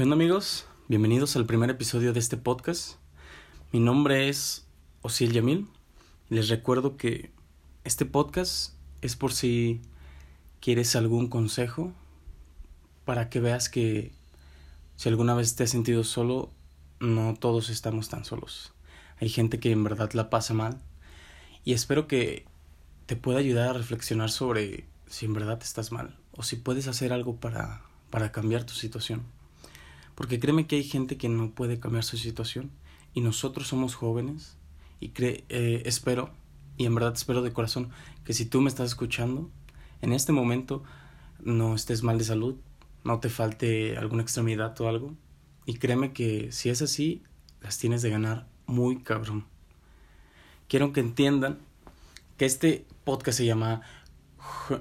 ¿Qué 0.00 0.04
onda 0.04 0.14
amigos? 0.14 0.64
Bienvenidos 0.88 1.36
al 1.36 1.44
primer 1.44 1.68
episodio 1.68 2.14
de 2.14 2.20
este 2.20 2.38
podcast. 2.38 2.94
Mi 3.70 3.80
nombre 3.80 4.30
es 4.30 4.66
Osiel 5.02 5.34
Yamil 5.34 5.68
les 6.30 6.48
recuerdo 6.48 6.96
que 6.96 7.30
este 7.84 8.06
podcast 8.06 8.72
es 9.02 9.14
por 9.14 9.34
si 9.34 9.82
quieres 10.58 10.96
algún 10.96 11.28
consejo 11.28 11.92
para 13.04 13.28
que 13.28 13.40
veas 13.40 13.68
que 13.68 14.10
si 14.96 15.10
alguna 15.10 15.34
vez 15.34 15.54
te 15.54 15.64
has 15.64 15.70
sentido 15.70 16.02
solo, 16.02 16.50
no 16.98 17.34
todos 17.38 17.68
estamos 17.68 18.08
tan 18.08 18.24
solos. 18.24 18.72
Hay 19.20 19.28
gente 19.28 19.60
que 19.60 19.70
en 19.70 19.84
verdad 19.84 20.10
la 20.14 20.30
pasa 20.30 20.54
mal 20.54 20.80
y 21.62 21.74
espero 21.74 22.08
que 22.08 22.46
te 23.04 23.16
pueda 23.16 23.38
ayudar 23.38 23.68
a 23.68 23.74
reflexionar 23.74 24.30
sobre 24.30 24.86
si 25.08 25.26
en 25.26 25.34
verdad 25.34 25.60
estás 25.62 25.92
mal 25.92 26.16
o 26.32 26.42
si 26.42 26.56
puedes 26.56 26.88
hacer 26.88 27.12
algo 27.12 27.36
para, 27.36 27.82
para 28.08 28.32
cambiar 28.32 28.64
tu 28.64 28.72
situación. 28.72 29.26
Porque 30.20 30.38
créeme 30.38 30.66
que 30.66 30.76
hay 30.76 30.84
gente 30.84 31.16
que 31.16 31.30
no 31.30 31.52
puede 31.52 31.80
cambiar 31.80 32.04
su 32.04 32.18
situación 32.18 32.70
y 33.14 33.22
nosotros 33.22 33.68
somos 33.68 33.94
jóvenes 33.94 34.58
y 35.00 35.08
cre 35.12 35.44
eh, 35.48 35.82
espero, 35.86 36.28
y 36.76 36.84
en 36.84 36.94
verdad 36.94 37.14
espero 37.14 37.40
de 37.40 37.54
corazón, 37.54 37.88
que 38.22 38.34
si 38.34 38.44
tú 38.44 38.60
me 38.60 38.68
estás 38.68 38.90
escuchando, 38.90 39.50
en 40.02 40.12
este 40.12 40.32
momento 40.32 40.82
no 41.42 41.74
estés 41.74 42.02
mal 42.02 42.18
de 42.18 42.24
salud, 42.24 42.56
no 43.02 43.18
te 43.18 43.30
falte 43.30 43.96
alguna 43.96 44.20
extremidad 44.20 44.78
o 44.82 44.90
algo. 44.90 45.14
Y 45.64 45.78
créeme 45.78 46.12
que 46.12 46.52
si 46.52 46.68
es 46.68 46.82
así, 46.82 47.22
las 47.62 47.78
tienes 47.78 48.02
de 48.02 48.10
ganar 48.10 48.46
muy 48.66 49.02
cabrón. 49.02 49.46
Quiero 50.68 50.92
que 50.92 51.00
entiendan 51.00 51.60
que 52.36 52.44
este 52.44 52.84
podcast 53.04 53.38
se 53.38 53.46
llama 53.46 53.80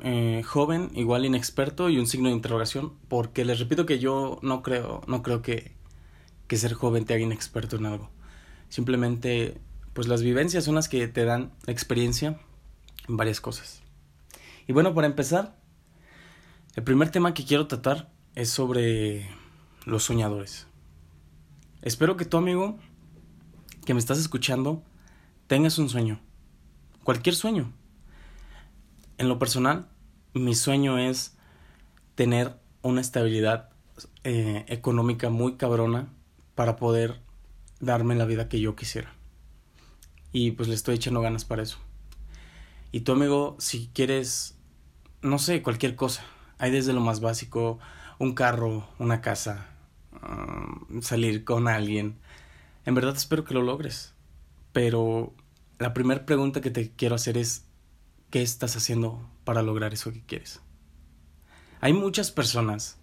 eh, 0.03 0.43
joven, 0.45 0.91
igual 0.93 1.25
inexperto 1.25 1.89
y 1.89 1.97
un 1.97 2.07
signo 2.07 2.29
de 2.29 2.35
interrogación, 2.35 2.93
porque 3.07 3.45
les 3.45 3.59
repito 3.59 3.85
que 3.85 3.99
yo 3.99 4.39
no 4.41 4.61
creo, 4.61 5.01
no 5.07 5.23
creo 5.23 5.41
que, 5.41 5.73
que 6.47 6.57
ser 6.57 6.73
joven 6.73 7.05
te 7.05 7.13
haga 7.13 7.23
inexperto 7.23 7.77
en 7.77 7.85
algo. 7.85 8.09
Simplemente, 8.69 9.59
pues 9.93 10.07
las 10.07 10.21
vivencias 10.21 10.63
son 10.63 10.75
las 10.75 10.89
que 10.89 11.07
te 11.07 11.25
dan 11.25 11.51
experiencia 11.67 12.39
en 13.07 13.17
varias 13.17 13.41
cosas. 13.41 13.81
Y 14.67 14.73
bueno, 14.73 14.93
para 14.93 15.07
empezar, 15.07 15.57
el 16.75 16.83
primer 16.83 17.09
tema 17.09 17.33
que 17.33 17.45
quiero 17.45 17.67
tratar 17.67 18.11
es 18.35 18.49
sobre 18.49 19.29
los 19.85 20.03
soñadores. 20.03 20.67
Espero 21.81 22.17
que 22.17 22.25
tu 22.25 22.37
amigo 22.37 22.77
que 23.85 23.93
me 23.93 23.99
estás 23.99 24.19
escuchando 24.19 24.83
tengas 25.47 25.79
un 25.79 25.89
sueño. 25.89 26.19
Cualquier 27.03 27.35
sueño 27.35 27.73
en 29.19 29.27
lo 29.27 29.37
personal, 29.37 29.87
mi 30.33 30.55
sueño 30.55 30.97
es 30.97 31.35
tener 32.15 32.57
una 32.81 33.01
estabilidad 33.01 33.69
eh, 34.23 34.63
económica 34.69 35.29
muy 35.29 35.57
cabrona 35.57 36.07
para 36.55 36.77
poder 36.77 37.19
darme 37.81 38.15
la 38.15 38.25
vida 38.25 38.47
que 38.47 38.61
yo 38.61 38.77
quisiera. 38.77 39.13
Y 40.31 40.51
pues 40.51 40.69
le 40.69 40.75
estoy 40.75 40.95
echando 40.95 41.19
ganas 41.21 41.43
para 41.43 41.63
eso. 41.63 41.79
Y 42.93 43.01
tu 43.01 43.11
amigo, 43.11 43.57
si 43.59 43.89
quieres, 43.93 44.57
no 45.21 45.37
sé, 45.37 45.61
cualquier 45.61 45.97
cosa. 45.97 46.23
Hay 46.57 46.71
desde 46.71 46.93
lo 46.93 47.01
más 47.01 47.19
básico, 47.19 47.77
un 48.19 48.33
carro, 48.33 48.87
una 48.99 49.19
casa, 49.19 49.67
um, 50.23 51.01
salir 51.01 51.43
con 51.43 51.67
alguien. 51.67 52.17
En 52.85 52.95
verdad 52.95 53.17
espero 53.17 53.43
que 53.43 53.53
lo 53.53 53.63
logres. 53.63 54.13
Pero 54.71 55.33
la 55.77 55.93
primera 55.93 56.25
pregunta 56.25 56.61
que 56.61 56.71
te 56.71 56.91
quiero 56.91 57.15
hacer 57.15 57.37
es, 57.37 57.68
qué 58.29 58.41
estás 58.41 58.75
haciendo 58.75 59.27
para 59.43 59.61
lograr 59.61 59.93
eso 59.93 60.11
que 60.11 60.21
quieres. 60.21 60.61
Hay 61.81 61.93
muchas 61.93 62.31
personas 62.31 62.97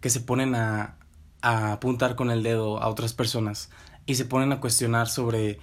que 0.00 0.10
se 0.10 0.20
ponen 0.20 0.54
a, 0.54 0.96
a 1.40 1.72
apuntar 1.72 2.16
con 2.16 2.30
el 2.30 2.42
dedo 2.42 2.80
a 2.82 2.88
otras 2.88 3.12
personas 3.12 3.70
y 4.06 4.16
se 4.16 4.24
ponen 4.24 4.52
a 4.52 4.60
cuestionar 4.60 5.08
sobre 5.08 5.58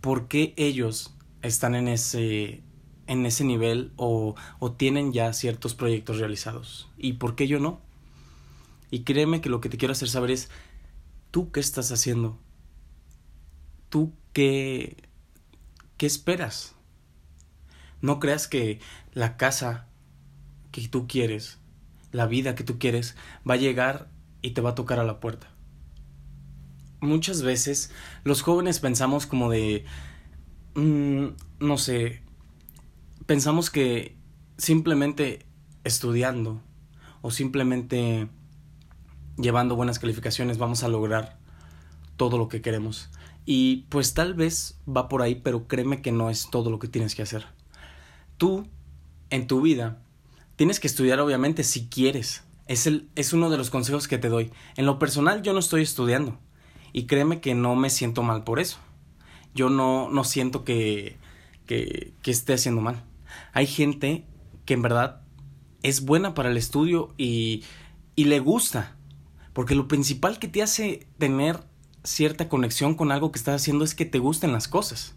por 0.00 0.28
qué 0.28 0.54
ellos 0.56 1.14
están 1.42 1.74
en 1.74 1.88
ese 1.88 2.62
en 3.06 3.26
ese 3.26 3.44
nivel 3.44 3.92
o, 3.96 4.34
o, 4.58 4.72
tienen 4.72 5.12
ya 5.12 5.30
ciertos 5.34 5.74
proyectos 5.74 6.18
realizados 6.18 6.88
y 6.96 7.14
por 7.14 7.34
qué 7.34 7.46
yo 7.46 7.60
no. 7.60 7.80
Y 8.90 9.00
créeme 9.00 9.42
que 9.42 9.50
lo 9.50 9.60
que 9.60 9.68
te 9.68 9.76
quiero 9.76 9.92
hacer 9.92 10.08
saber 10.08 10.30
es 10.30 10.48
tú 11.30 11.52
qué 11.52 11.60
estás 11.60 11.92
haciendo. 11.92 12.38
Tú 13.90 14.14
qué 14.32 14.96
qué 15.98 16.06
esperas 16.06 16.73
no 18.04 18.20
creas 18.20 18.48
que 18.48 18.80
la 19.14 19.38
casa 19.38 19.86
que 20.72 20.86
tú 20.88 21.08
quieres, 21.08 21.58
la 22.12 22.26
vida 22.26 22.54
que 22.54 22.62
tú 22.62 22.78
quieres, 22.78 23.16
va 23.48 23.54
a 23.54 23.56
llegar 23.56 24.10
y 24.42 24.50
te 24.50 24.60
va 24.60 24.70
a 24.70 24.74
tocar 24.74 25.00
a 25.00 25.04
la 25.04 25.20
puerta. 25.20 25.48
Muchas 27.00 27.40
veces 27.40 27.90
los 28.22 28.42
jóvenes 28.42 28.78
pensamos 28.78 29.24
como 29.24 29.50
de, 29.50 29.86
mm, 30.74 31.28
no 31.60 31.78
sé, 31.78 32.20
pensamos 33.24 33.70
que 33.70 34.18
simplemente 34.58 35.46
estudiando 35.82 36.60
o 37.22 37.30
simplemente 37.30 38.28
llevando 39.38 39.76
buenas 39.76 39.98
calificaciones 39.98 40.58
vamos 40.58 40.82
a 40.82 40.88
lograr 40.88 41.38
todo 42.18 42.36
lo 42.36 42.48
que 42.48 42.60
queremos. 42.60 43.08
Y 43.46 43.86
pues 43.88 44.12
tal 44.12 44.34
vez 44.34 44.78
va 44.86 45.08
por 45.08 45.22
ahí, 45.22 45.36
pero 45.36 45.66
créeme 45.66 46.02
que 46.02 46.12
no 46.12 46.28
es 46.28 46.50
todo 46.50 46.68
lo 46.68 46.78
que 46.78 46.88
tienes 46.88 47.14
que 47.14 47.22
hacer 47.22 47.46
tú 48.44 48.68
en 49.30 49.46
tu 49.46 49.62
vida 49.62 50.02
tienes 50.56 50.78
que 50.78 50.86
estudiar 50.86 51.18
obviamente 51.18 51.64
si 51.64 51.86
quieres. 51.88 52.44
Es, 52.66 52.86
el, 52.86 53.08
es 53.14 53.32
uno 53.32 53.48
de 53.48 53.56
los 53.56 53.70
consejos 53.70 54.06
que 54.06 54.18
te 54.18 54.28
doy. 54.28 54.50
En 54.76 54.84
lo 54.84 54.98
personal 54.98 55.40
yo 55.40 55.54
no 55.54 55.60
estoy 55.60 55.80
estudiando 55.80 56.38
y 56.92 57.06
créeme 57.06 57.40
que 57.40 57.54
no 57.54 57.74
me 57.74 57.88
siento 57.88 58.22
mal 58.22 58.44
por 58.44 58.60
eso. 58.60 58.76
Yo 59.54 59.70
no, 59.70 60.10
no 60.10 60.24
siento 60.24 60.62
que, 60.62 61.16
que, 61.64 62.12
que 62.20 62.30
esté 62.30 62.52
haciendo 62.52 62.82
mal. 62.82 63.02
Hay 63.54 63.66
gente 63.66 64.26
que 64.66 64.74
en 64.74 64.82
verdad 64.82 65.22
es 65.82 66.04
buena 66.04 66.34
para 66.34 66.50
el 66.50 66.58
estudio 66.58 67.14
y, 67.16 67.64
y 68.14 68.24
le 68.24 68.40
gusta. 68.40 68.94
Porque 69.54 69.74
lo 69.74 69.88
principal 69.88 70.38
que 70.38 70.48
te 70.48 70.62
hace 70.62 71.06
tener 71.16 71.60
cierta 72.02 72.50
conexión 72.50 72.94
con 72.94 73.10
algo 73.10 73.32
que 73.32 73.38
estás 73.38 73.62
haciendo 73.62 73.86
es 73.86 73.94
que 73.94 74.04
te 74.04 74.18
gusten 74.18 74.52
las 74.52 74.68
cosas. 74.68 75.14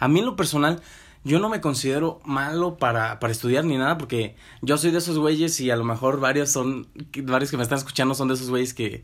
A 0.00 0.08
mí 0.08 0.18
en 0.18 0.26
lo 0.26 0.34
personal 0.34 0.82
yo 1.24 1.38
no 1.38 1.48
me 1.48 1.62
considero 1.62 2.20
malo 2.24 2.76
para, 2.76 3.18
para 3.18 3.32
estudiar 3.32 3.64
ni 3.64 3.78
nada 3.78 3.96
porque 3.96 4.36
yo 4.60 4.76
soy 4.76 4.90
de 4.90 4.98
esos 4.98 5.18
güeyes 5.18 5.58
y 5.60 5.70
a 5.70 5.76
lo 5.76 5.84
mejor 5.84 6.20
varios 6.20 6.50
son, 6.50 6.86
varios 7.22 7.50
que 7.50 7.56
me 7.56 7.62
están 7.62 7.78
escuchando 7.78 8.14
son 8.14 8.28
de 8.28 8.34
esos 8.34 8.50
güeyes 8.50 8.74
que 8.74 9.02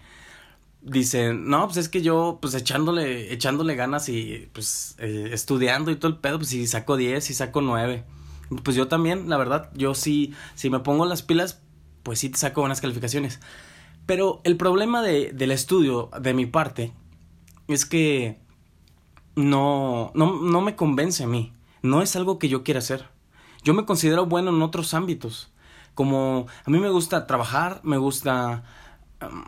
dicen, 0.82 1.48
no, 1.48 1.66
pues 1.66 1.78
es 1.78 1.88
que 1.88 2.02
yo, 2.02 2.38
pues 2.40 2.54
echándole, 2.54 3.32
echándole 3.32 3.74
ganas 3.74 4.10
y 4.10 4.48
pues 4.52 4.96
eh, 4.98 5.30
estudiando 5.32 5.90
y 5.90 5.96
todo 5.96 6.10
el 6.10 6.18
pedo, 6.18 6.38
pues 6.38 6.50
si 6.50 6.66
saco 6.66 6.96
10, 6.96 7.24
si 7.24 7.32
saco 7.32 7.62
9. 7.62 8.04
Pues 8.64 8.76
yo 8.76 8.88
también, 8.88 9.30
la 9.30 9.36
verdad, 9.38 9.70
yo 9.74 9.94
sí, 9.94 10.34
si 10.54 10.70
me 10.70 10.80
pongo 10.80 11.06
las 11.06 11.22
pilas, 11.22 11.62
pues 12.02 12.18
sí 12.18 12.28
te 12.28 12.38
saco 12.38 12.60
buenas 12.60 12.80
calificaciones. 12.80 13.40
Pero 14.06 14.40
el 14.44 14.56
problema 14.56 15.02
de, 15.02 15.32
del 15.32 15.52
estudio, 15.52 16.10
de 16.20 16.34
mi 16.34 16.46
parte, 16.46 16.92
es 17.68 17.86
que 17.86 18.38
no, 19.36 20.10
no, 20.14 20.40
no 20.40 20.60
me 20.60 20.76
convence 20.76 21.24
a 21.24 21.26
mí 21.26 21.54
no 21.82 22.02
es 22.02 22.16
algo 22.16 22.38
que 22.38 22.48
yo 22.48 22.62
quiera 22.64 22.78
hacer. 22.78 23.08
Yo 23.62 23.74
me 23.74 23.84
considero 23.84 24.26
bueno 24.26 24.50
en 24.50 24.62
otros 24.62 24.94
ámbitos. 24.94 25.52
Como 25.94 26.46
a 26.64 26.70
mí 26.70 26.78
me 26.78 26.88
gusta 26.90 27.26
trabajar, 27.26 27.80
me 27.82 27.98
gusta 27.98 28.64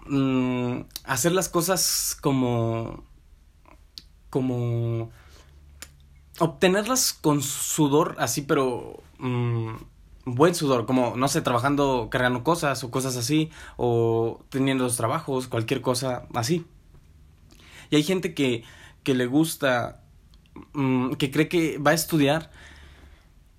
mm, 0.06 0.80
hacer 1.04 1.32
las 1.32 1.48
cosas 1.48 2.16
como 2.20 3.04
como 4.28 5.10
obtenerlas 6.38 7.12
con 7.12 7.42
sudor 7.42 8.16
así, 8.18 8.42
pero 8.42 9.02
mm, 9.18 9.74
buen 10.24 10.54
sudor, 10.54 10.86
como 10.86 11.16
no 11.16 11.28
sé, 11.28 11.42
trabajando, 11.42 12.08
cargando 12.10 12.42
cosas 12.42 12.82
o 12.84 12.90
cosas 12.90 13.16
así, 13.16 13.50
o 13.76 14.40
teniendo 14.48 14.84
los 14.84 14.96
trabajos, 14.96 15.48
cualquier 15.48 15.82
cosa 15.82 16.26
así. 16.34 16.66
Y 17.90 17.96
hay 17.96 18.02
gente 18.02 18.34
que, 18.34 18.64
que 19.02 19.14
le 19.14 19.26
gusta 19.26 20.01
Mm, 20.74 21.12
que 21.14 21.30
cree 21.30 21.48
que 21.48 21.78
va 21.78 21.92
a 21.92 21.94
estudiar 21.94 22.50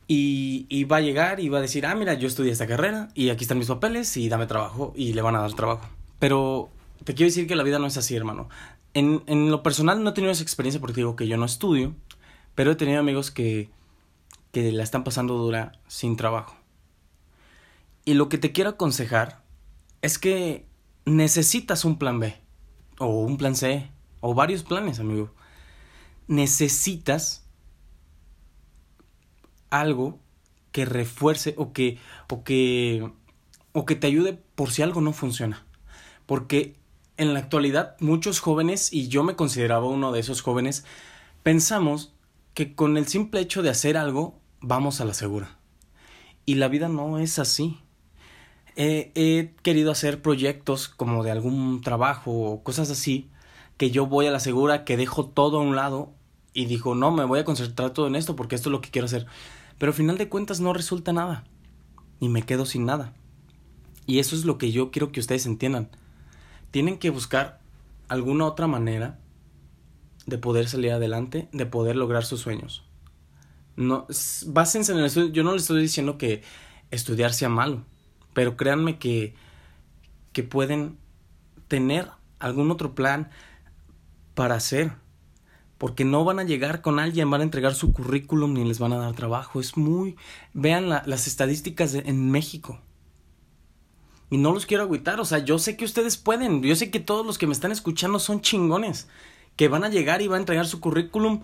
y, 0.07 0.67
y, 0.69 0.83
va 0.83 0.97
a 0.97 1.01
llegar 1.01 1.39
y 1.39 1.49
va 1.49 1.57
a 1.57 1.61
decir, 1.61 1.85
ah, 1.85 1.95
mira, 1.95 2.13
yo 2.13 2.27
estudié 2.27 2.51
esta 2.51 2.67
carrera 2.67 3.09
y 3.15 3.29
aquí 3.29 3.43
están 3.43 3.57
mis 3.57 3.67
papeles 3.67 4.15
y 4.17 4.29
dame 4.29 4.45
trabajo 4.45 4.93
y 4.95 5.13
le 5.13 5.21
van 5.21 5.35
a 5.35 5.41
dar 5.41 5.53
trabajo. 5.53 5.87
Pero 6.19 6.69
te 7.03 7.15
quiero 7.15 7.29
decir 7.29 7.47
que 7.47 7.55
la 7.55 7.63
vida 7.63 7.79
no 7.79 7.87
es 7.87 7.97
así, 7.97 8.15
hermano. 8.15 8.49
En, 8.93 9.23
en 9.25 9.49
lo 9.49 9.63
personal 9.63 10.03
no 10.03 10.11
he 10.11 10.13
tenido 10.13 10.31
esa 10.31 10.43
experiencia 10.43 10.79
porque 10.79 10.97
digo 10.97 11.15
que 11.15 11.27
yo 11.27 11.37
no 11.37 11.45
estudio, 11.45 11.95
pero 12.53 12.71
he 12.71 12.75
tenido 12.75 12.99
amigos 12.99 13.31
que, 13.31 13.69
que 14.51 14.71
la 14.71 14.83
están 14.83 15.03
pasando 15.03 15.35
dura 15.35 15.79
sin 15.87 16.15
trabajo. 16.15 16.55
Y 18.05 18.13
lo 18.13 18.29
que 18.29 18.37
te 18.37 18.51
quiero 18.51 18.71
aconsejar 18.71 19.41
es 20.01 20.19
que 20.19 20.67
necesitas 21.05 21.85
un 21.85 21.97
plan 21.97 22.19
B, 22.19 22.35
o 22.99 23.07
un 23.07 23.37
plan 23.37 23.55
C, 23.55 23.89
o 24.19 24.35
varios 24.35 24.63
planes, 24.63 24.99
amigo 24.99 25.31
necesitas 26.27 27.45
algo 29.69 30.19
que 30.71 30.85
refuerce 30.85 31.53
o 31.57 31.73
que, 31.73 31.97
o 32.29 32.43
que, 32.43 33.11
o 33.71 33.85
que 33.85 33.95
te 33.95 34.07
ayude 34.07 34.33
por 34.55 34.71
si 34.71 34.81
algo 34.81 35.01
no 35.01 35.13
funciona. 35.13 35.65
Porque 36.25 36.75
en 37.17 37.33
la 37.33 37.39
actualidad 37.39 37.95
muchos 37.99 38.39
jóvenes, 38.39 38.91
y 38.91 39.07
yo 39.07 39.23
me 39.23 39.35
consideraba 39.35 39.85
uno 39.85 40.11
de 40.11 40.19
esos 40.19 40.41
jóvenes, 40.41 40.85
pensamos 41.43 42.13
que 42.53 42.75
con 42.75 42.97
el 42.97 43.07
simple 43.07 43.41
hecho 43.41 43.61
de 43.61 43.69
hacer 43.69 43.97
algo 43.97 44.39
vamos 44.61 45.01
a 45.01 45.05
la 45.05 45.13
segura. 45.13 45.57
Y 46.45 46.55
la 46.55 46.67
vida 46.67 46.89
no 46.89 47.19
es 47.19 47.39
así. 47.39 47.79
he 48.75 49.53
querido 49.61 49.91
hacer 49.91 50.21
proyectos 50.21 50.89
como 50.89 51.23
de 51.23 51.31
algún 51.31 51.81
trabajo 51.81 52.31
o 52.31 52.63
cosas 52.63 52.89
así, 52.89 53.29
que 53.83 53.91
yo 53.91 54.05
voy 54.05 54.27
a 54.27 54.31
la 54.31 54.39
segura, 54.39 54.85
que 54.85 54.95
dejo 54.95 55.25
todo 55.25 55.57
a 55.57 55.61
un 55.61 55.75
lado 55.75 56.13
y 56.53 56.67
digo, 56.67 56.95
no, 56.95 57.11
me 57.11 57.25
voy 57.25 57.39
a 57.39 57.43
concentrar 57.43 57.89
todo 57.89 58.07
en 58.07 58.15
esto 58.15 58.33
porque 58.33 58.55
esto 58.55 58.69
es 58.69 58.71
lo 58.71 58.79
que 58.79 58.89
quiero 58.91 59.07
hacer. 59.07 59.25
Pero 59.77 59.89
al 59.89 59.93
final 59.93 60.17
de 60.17 60.29
cuentas 60.29 60.61
no 60.61 60.71
resulta 60.71 61.11
nada. 61.11 61.43
Y 62.21 62.29
me 62.29 62.43
quedo 62.43 62.65
sin 62.65 62.85
nada. 62.85 63.13
Y 64.05 64.19
eso 64.19 64.37
es 64.37 64.45
lo 64.45 64.57
que 64.57 64.71
yo 64.71 64.89
quiero 64.89 65.11
que 65.11 65.19
ustedes 65.19 65.45
entiendan. 65.45 65.89
Tienen 66.71 66.97
que 66.97 67.09
buscar 67.09 67.59
alguna 68.07 68.45
otra 68.45 68.67
manera 68.67 69.19
de 70.27 70.37
poder 70.37 70.69
salir 70.69 70.93
adelante, 70.93 71.49
de 71.51 71.65
poder 71.65 71.97
lograr 71.97 72.23
sus 72.23 72.39
sueños. 72.39 72.85
No, 73.75 74.07
básense 74.45 74.93
en 74.93 74.99
el 74.99 75.05
estudio. 75.07 75.27
Yo 75.27 75.43
no 75.43 75.51
les 75.51 75.63
estoy 75.63 75.81
diciendo 75.81 76.17
que 76.17 76.41
estudiar 76.89 77.33
sea 77.33 77.49
malo, 77.49 77.83
pero 78.33 78.55
créanme 78.55 78.97
que, 78.97 79.35
que 80.31 80.43
pueden 80.43 80.97
tener 81.67 82.11
algún 82.39 82.71
otro 82.71 82.95
plan 82.95 83.29
para 84.35 84.55
hacer. 84.55 84.93
Porque 85.77 86.05
no 86.05 86.23
van 86.23 86.39
a 86.39 86.43
llegar 86.43 86.81
con 86.81 86.99
alguien, 86.99 87.29
van 87.29 87.41
a 87.41 87.45
entregar 87.45 87.75
su 87.75 87.91
currículum 87.93 88.53
ni 88.53 88.63
les 88.63 88.79
van 88.79 88.93
a 88.93 88.97
dar 88.97 89.13
trabajo. 89.13 89.59
Es 89.59 89.75
muy... 89.75 90.15
Vean 90.53 90.89
las 90.89 91.27
estadísticas 91.27 91.93
en 91.93 92.31
México. 92.31 92.79
Y 94.33 94.37
no 94.37 94.51
los 94.51 94.65
quiero 94.65 94.81
agüitar, 94.81 95.19
o 95.19 95.25
sea, 95.25 95.37
yo 95.37 95.59
sé 95.59 95.77
que 95.77 95.85
ustedes 95.85 96.17
pueden, 96.17 96.63
yo 96.63 96.75
sé 96.75 96.89
que 96.89 96.99
todos 96.99 97.23
los 97.23 97.37
que 97.37 97.45
me 97.45 97.53
están 97.53 97.71
escuchando 97.71 98.17
son 98.17 98.41
chingones, 98.41 99.07
que 99.55 99.67
van 99.67 99.83
a 99.83 99.89
llegar 99.89 100.23
y 100.23 100.27
van 100.27 100.37
a 100.37 100.39
entregar 100.39 100.65
su 100.65 100.79
currículum 100.79 101.41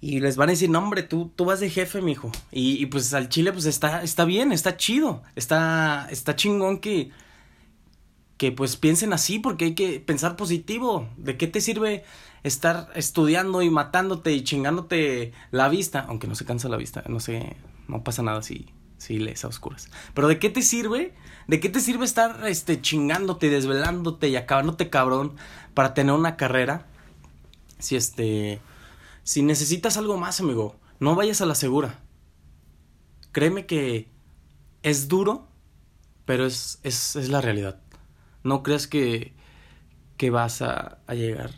y 0.00 0.20
les 0.20 0.36
van 0.36 0.48
a 0.48 0.52
decir, 0.52 0.70
no 0.70 0.78
hombre, 0.78 1.02
tú, 1.02 1.32
tú 1.34 1.46
vas 1.46 1.58
de 1.58 1.68
jefe, 1.68 2.00
mijo. 2.00 2.30
Y, 2.52 2.80
y 2.80 2.86
pues 2.86 3.12
al 3.12 3.28
Chile 3.28 3.52
pues 3.52 3.64
está, 3.64 4.04
está 4.04 4.24
bien, 4.24 4.52
está 4.52 4.76
chido, 4.76 5.24
está, 5.34 6.06
está 6.12 6.36
chingón 6.36 6.78
que, 6.78 7.10
que 8.38 8.52
pues 8.52 8.76
piensen 8.76 9.12
así 9.12 9.40
porque 9.40 9.66
hay 9.66 9.74
que 9.74 10.00
pensar 10.00 10.36
positivo. 10.36 11.08
¿De 11.16 11.36
qué 11.36 11.48
te 11.48 11.60
sirve 11.60 12.04
estar 12.44 12.88
estudiando 12.94 13.62
y 13.62 13.68
matándote 13.68 14.32
y 14.32 14.44
chingándote 14.44 15.32
la 15.50 15.68
vista? 15.68 16.06
Aunque 16.08 16.28
no 16.28 16.36
se 16.36 16.44
cansa 16.44 16.68
la 16.68 16.76
vista, 16.76 17.02
no 17.08 17.20
sé, 17.20 17.56
no 17.88 18.04
pasa 18.04 18.22
nada 18.22 18.42
si, 18.42 18.66
si 18.96 19.18
lees 19.18 19.44
a 19.44 19.48
oscuras. 19.48 19.90
Pero 20.14 20.28
¿de 20.28 20.38
qué 20.38 20.50
te 20.50 20.62
sirve? 20.62 21.14
¿De 21.48 21.58
qué 21.58 21.68
te 21.68 21.80
sirve 21.80 22.04
estar 22.04 22.46
este, 22.46 22.80
chingándote, 22.80 23.50
desvelándote 23.50 24.28
y 24.28 24.36
acabándote 24.36 24.88
cabrón 24.88 25.34
para 25.74 25.92
tener 25.92 26.14
una 26.14 26.36
carrera? 26.36 26.86
Si 27.78 27.96
este... 27.96 28.60
Si 29.24 29.42
necesitas 29.42 29.98
algo 29.98 30.16
más, 30.16 30.40
amigo, 30.40 30.76
no 31.00 31.14
vayas 31.14 31.42
a 31.42 31.46
la 31.46 31.54
segura. 31.54 31.98
Créeme 33.32 33.66
que 33.66 34.08
es 34.82 35.08
duro, 35.08 35.46
pero 36.24 36.46
es, 36.46 36.78
es, 36.82 37.14
es 37.14 37.28
la 37.28 37.42
realidad. 37.42 37.78
No 38.44 38.62
creas 38.62 38.86
que, 38.86 39.34
que 40.16 40.30
vas 40.30 40.62
a, 40.62 40.98
a 41.06 41.14
llegar 41.14 41.50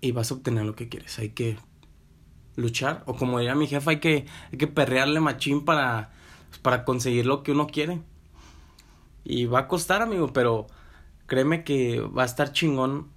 y 0.00 0.12
vas 0.12 0.30
a 0.30 0.34
obtener 0.34 0.64
lo 0.64 0.74
que 0.74 0.88
quieres. 0.88 1.18
Hay 1.18 1.30
que 1.30 1.58
luchar. 2.56 3.02
O 3.06 3.14
como 3.14 3.38
diría 3.38 3.54
mi 3.54 3.66
jefa, 3.66 3.90
hay 3.90 4.00
que, 4.00 4.26
hay 4.52 4.58
que 4.58 4.66
perrearle 4.66 5.20
machín 5.20 5.64
para, 5.64 6.10
para 6.62 6.84
conseguir 6.84 7.26
lo 7.26 7.42
que 7.42 7.52
uno 7.52 7.66
quiere. 7.66 8.00
Y 9.24 9.46
va 9.46 9.60
a 9.60 9.68
costar, 9.68 10.02
amigo, 10.02 10.32
pero 10.32 10.66
créeme 11.26 11.64
que 11.64 12.00
va 12.00 12.22
a 12.22 12.26
estar 12.26 12.52
chingón 12.52 13.08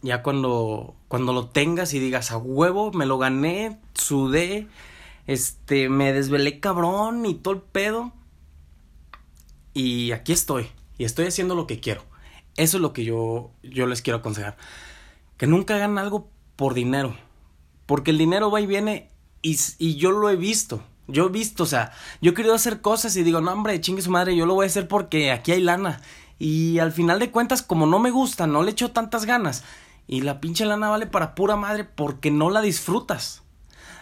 ya 0.00 0.22
cuando, 0.22 0.96
cuando 1.08 1.32
lo 1.32 1.48
tengas 1.48 1.94
y 1.94 2.00
digas 2.00 2.32
a 2.32 2.38
huevo, 2.38 2.92
me 2.92 3.06
lo 3.06 3.18
gané, 3.18 3.80
sudé, 3.94 4.68
este, 5.26 5.88
me 5.88 6.12
desvelé 6.12 6.60
cabrón 6.60 7.26
y 7.26 7.34
todo 7.34 7.54
el 7.54 7.60
pedo. 7.60 8.12
Y 9.74 10.12
aquí 10.12 10.32
estoy 10.32 10.68
y 10.98 11.04
estoy 11.04 11.26
haciendo 11.26 11.54
lo 11.54 11.66
que 11.66 11.80
quiero. 11.80 12.02
Eso 12.56 12.76
es 12.76 12.80
lo 12.82 12.92
que 12.92 13.04
yo, 13.04 13.50
yo 13.62 13.86
les 13.86 14.02
quiero 14.02 14.18
aconsejar. 14.18 14.56
Que 15.36 15.46
nunca 15.46 15.74
hagan 15.74 15.98
algo 15.98 16.28
por 16.56 16.74
dinero. 16.74 17.16
Porque 17.86 18.10
el 18.10 18.18
dinero 18.18 18.50
va 18.50 18.60
y 18.60 18.66
viene 18.66 19.10
y, 19.42 19.58
y 19.78 19.96
yo 19.96 20.12
lo 20.12 20.30
he 20.30 20.36
visto. 20.36 20.82
Yo 21.08 21.26
he 21.26 21.30
visto, 21.30 21.64
o 21.64 21.66
sea, 21.66 21.92
yo 22.20 22.30
he 22.30 22.34
querido 22.34 22.54
hacer 22.54 22.80
cosas 22.80 23.16
y 23.16 23.22
digo, 23.22 23.40
no, 23.40 23.52
hombre, 23.52 23.80
chingue 23.80 24.02
su 24.02 24.10
madre, 24.10 24.36
yo 24.36 24.46
lo 24.46 24.54
voy 24.54 24.64
a 24.64 24.66
hacer 24.68 24.86
porque 24.86 25.32
aquí 25.32 25.52
hay 25.52 25.60
lana. 25.60 26.00
Y 26.38 26.78
al 26.78 26.92
final 26.92 27.18
de 27.18 27.30
cuentas, 27.30 27.62
como 27.62 27.86
no 27.86 27.98
me 27.98 28.10
gusta, 28.10 28.46
no 28.46 28.62
le 28.62 28.70
echo 28.70 28.92
tantas 28.92 29.26
ganas. 29.26 29.64
Y 30.06 30.22
la 30.22 30.40
pinche 30.40 30.64
lana 30.64 30.88
vale 30.88 31.06
para 31.06 31.34
pura 31.34 31.56
madre 31.56 31.84
porque 31.84 32.30
no 32.30 32.50
la 32.50 32.60
disfrutas. 32.60 33.42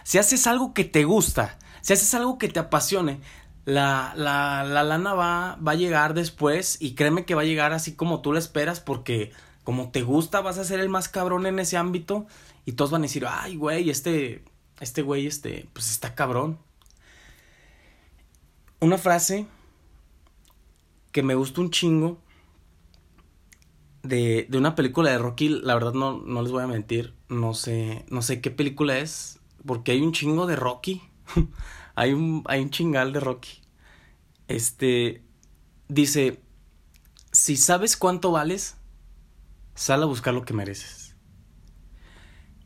Si 0.03 0.17
haces 0.17 0.47
algo 0.47 0.73
que 0.73 0.83
te 0.83 1.03
gusta, 1.03 1.57
si 1.81 1.93
haces 1.93 2.13
algo 2.13 2.37
que 2.37 2.47
te 2.47 2.59
apasione, 2.59 3.21
la, 3.65 4.13
la, 4.15 4.63
la 4.63 4.83
lana 4.83 5.13
va, 5.13 5.57
va 5.65 5.71
a 5.73 5.75
llegar 5.75 6.13
después 6.13 6.77
y 6.81 6.95
créeme 6.95 7.25
que 7.25 7.35
va 7.35 7.41
a 7.41 7.45
llegar 7.45 7.73
así 7.73 7.95
como 7.95 8.21
tú 8.21 8.33
la 8.33 8.39
esperas 8.39 8.79
porque 8.79 9.31
como 9.63 9.91
te 9.91 10.01
gusta 10.01 10.41
vas 10.41 10.57
a 10.57 10.63
ser 10.63 10.79
el 10.79 10.89
más 10.89 11.09
cabrón 11.09 11.45
en 11.45 11.59
ese 11.59 11.77
ámbito 11.77 12.25
y 12.65 12.73
todos 12.73 12.91
van 12.91 13.01
a 13.01 13.03
decir, 13.03 13.25
ay 13.27 13.55
güey, 13.55 13.89
este, 13.89 14.43
este 14.79 15.01
güey, 15.01 15.27
este, 15.27 15.69
pues 15.73 15.89
está 15.89 16.15
cabrón. 16.15 16.59
Una 18.79 18.97
frase 18.97 19.45
que 21.11 21.21
me 21.21 21.35
gusta 21.35 21.61
un 21.61 21.69
chingo 21.69 22.17
de, 24.01 24.47
de 24.49 24.57
una 24.57 24.73
película 24.73 25.11
de 25.11 25.19
Rocky, 25.19 25.49
la 25.49 25.75
verdad 25.75 25.93
no, 25.93 26.19
no 26.19 26.41
les 26.41 26.51
voy 26.51 26.63
a 26.63 26.67
mentir, 26.67 27.13
no 27.29 27.53
sé, 27.53 28.05
no 28.09 28.23
sé 28.23 28.41
qué 28.41 28.49
película 28.49 28.97
es, 28.97 29.39
porque 29.65 29.91
hay 29.91 30.01
un 30.01 30.13
chingo 30.13 30.47
de 30.47 30.55
Rocky. 30.55 31.01
hay 32.01 32.13
un, 32.13 32.43
hay 32.47 32.61
un 32.61 32.71
chingal 32.71 33.13
de 33.13 33.19
Rocky. 33.19 33.61
Este 34.47 35.21
dice, 35.87 36.41
si 37.31 37.55
sabes 37.57 37.95
cuánto 37.95 38.31
vales, 38.31 38.75
sal 39.75 40.01
a 40.01 40.07
buscar 40.07 40.33
lo 40.33 40.43
que 40.43 40.55
mereces. 40.55 41.15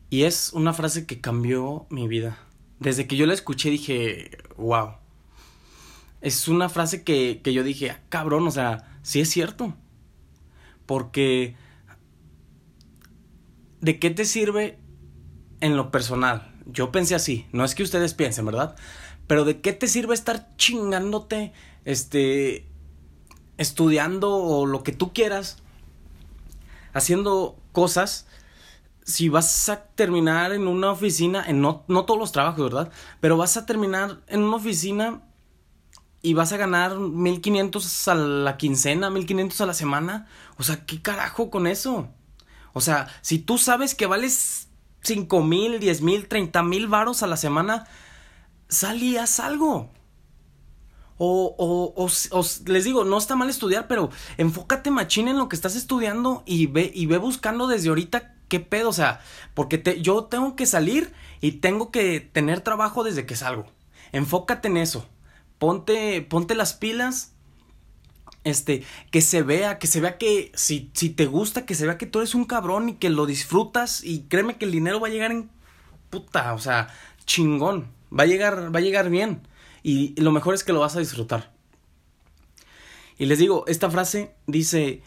Y 0.10 0.24
es 0.24 0.54
una 0.54 0.72
frase 0.72 1.06
que 1.06 1.20
cambió 1.20 1.86
mi 1.90 2.08
vida. 2.08 2.38
Desde 2.80 3.08
que 3.08 3.18
yo 3.18 3.26
la 3.26 3.34
escuché 3.34 3.70
dije, 3.70 4.38
wow. 4.56 4.94
Es 6.22 6.48
una 6.48 6.70
frase 6.70 7.04
que, 7.04 7.42
que 7.44 7.52
yo 7.52 7.64
dije, 7.64 7.92
ah, 7.92 8.02
cabrón, 8.08 8.48
o 8.48 8.52
sea, 8.52 9.00
sí 9.04 9.20
es 9.20 9.30
cierto. 9.30 9.76
Porque, 10.86 11.58
¿de 13.82 14.00
qué 14.00 14.12
te 14.12 14.24
sirve 14.24 14.80
en 15.60 15.76
lo 15.76 15.92
personal? 15.92 16.54
Yo 16.68 16.94
pensé 16.94 17.16
así, 17.16 17.48
no 17.52 17.66
es 17.66 17.76
que 17.76 17.84
ustedes 17.84 18.14
piensen, 18.14 18.46
¿verdad? 18.46 18.78
Pero 19.28 19.46
¿de 19.46 19.62
qué 19.62 19.74
te 19.74 19.88
sirve 19.88 20.14
estar 20.14 20.56
chingándote, 20.58 21.54
este, 21.84 22.68
estudiando 23.58 24.36
o 24.36 24.66
lo 24.66 24.84
que 24.84 24.92
tú 24.92 25.14
quieras, 25.14 25.58
haciendo 26.94 27.58
cosas, 27.72 28.28
si 29.04 29.30
vas 29.30 29.70
a 29.70 29.84
terminar 29.84 30.52
en 30.52 30.68
una 30.68 30.92
oficina, 30.92 31.44
en 31.48 31.62
no, 31.62 31.84
no 31.88 32.06
todos 32.06 32.20
los 32.20 32.32
trabajos, 32.32 32.64
¿verdad? 32.64 32.92
Pero 33.22 33.38
vas 33.38 33.56
a 33.56 33.66
terminar 33.66 34.22
en 34.28 34.42
una 34.42 34.58
oficina 34.58 35.22
y 36.22 36.34
vas 36.34 36.52
a 36.54 36.58
ganar 36.58 36.98
1500 36.98 38.08
a 38.08 38.16
la 38.16 38.58
quincena, 38.58 39.12
1500 39.12 39.62
a 39.62 39.66
la 39.68 39.74
semana. 39.76 40.28
O 40.58 40.64
sea, 40.64 40.86
¿qué 40.86 41.00
carajo 41.02 41.52
con 41.52 41.68
eso? 41.68 42.10
O 42.74 42.82
sea, 42.82 43.08
si 43.22 43.38
tú 43.38 43.60
sabes 43.60 43.94
que 43.94 44.08
vales 44.08 44.70
5 45.04 45.44
mil, 45.44 45.80
10 45.80 46.02
mil, 46.02 46.28
30 46.28 46.64
mil 46.64 46.88
varos 46.88 47.22
a 47.22 47.28
la 47.28 47.38
semana, 47.38 47.88
sal 48.70 49.02
y 49.02 49.18
haz 49.18 49.40
algo. 49.40 49.92
O, 51.18 51.56
o, 51.58 52.06
o, 52.06 52.46
les 52.66 52.84
digo, 52.84 53.06
no 53.06 53.18
está 53.18 53.36
mal 53.36 53.50
estudiar, 53.50 53.88
pero 53.88 54.10
enfócate 54.38 54.92
machín 54.92 55.30
en 55.30 55.38
lo 55.38 55.48
que 55.48 55.56
estás 55.56 55.76
estudiando 55.76 56.44
y 56.46 56.68
ve, 56.68 56.92
y 56.94 57.06
ve 57.06 57.18
buscando 57.18 57.68
desde 57.68 57.90
ahorita 57.90 58.36
qué 58.50 58.60
pedo, 58.60 58.90
o 58.90 58.94
sea, 58.94 59.22
porque 59.54 59.78
te, 59.78 60.02
yo 60.02 60.26
tengo 60.26 60.56
que 60.56 60.66
salir 60.66 61.14
y 61.40 61.54
tengo 61.54 61.90
que 61.90 62.20
tener 62.20 62.62
trabajo 62.62 63.04
desde 63.04 63.26
que 63.26 63.36
salgo. 63.36 63.66
Enfócate 64.12 64.68
en 64.68 64.78
eso. 64.78 65.08
Ponte, 65.58 66.22
ponte 66.22 66.56
las 66.56 66.74
pilas. 66.74 67.32
Este, 68.44 68.84
que 69.10 69.22
se 69.22 69.42
vea, 69.42 69.80
que 69.80 69.88
se 69.88 70.00
vea 70.02 70.20
que 70.20 70.52
si, 70.54 70.92
si 70.94 71.10
te 71.10 71.26
gusta, 71.26 71.66
que 71.66 71.74
se 71.74 71.88
vea 71.88 71.98
que 71.98 72.06
tú 72.06 72.20
eres 72.20 72.36
un 72.36 72.46
cabrón 72.46 72.90
y 72.90 72.94
que 72.94 73.10
lo 73.10 73.26
disfrutas 73.26 74.04
y 74.04 74.22
créeme 74.24 74.58
que 74.58 74.66
el 74.66 74.72
dinero 74.72 75.00
va 75.00 75.08
a 75.08 75.12
llegar 75.12 75.32
en 75.32 75.50
puta, 76.12 76.54
o 76.54 76.60
sea, 76.60 76.90
chingón. 77.26 77.88
Va 78.18 78.24
a 78.24 78.28
llegar, 78.28 78.74
va 78.74 78.80
a 78.80 78.82
llegar 78.82 79.10
bien. 79.10 79.48
Y 79.84 80.20
lo 80.20 80.32
mejor 80.32 80.56
es 80.56 80.64
que 80.64 80.74
lo 80.74 80.80
vas 80.80 80.96
a 80.96 81.00
disfrutar. 81.00 81.54
Y 83.18 83.26
les 83.26 83.40
digo, 83.40 83.66
esta 83.68 83.90
frase 83.90 84.36
dice, 84.48 85.04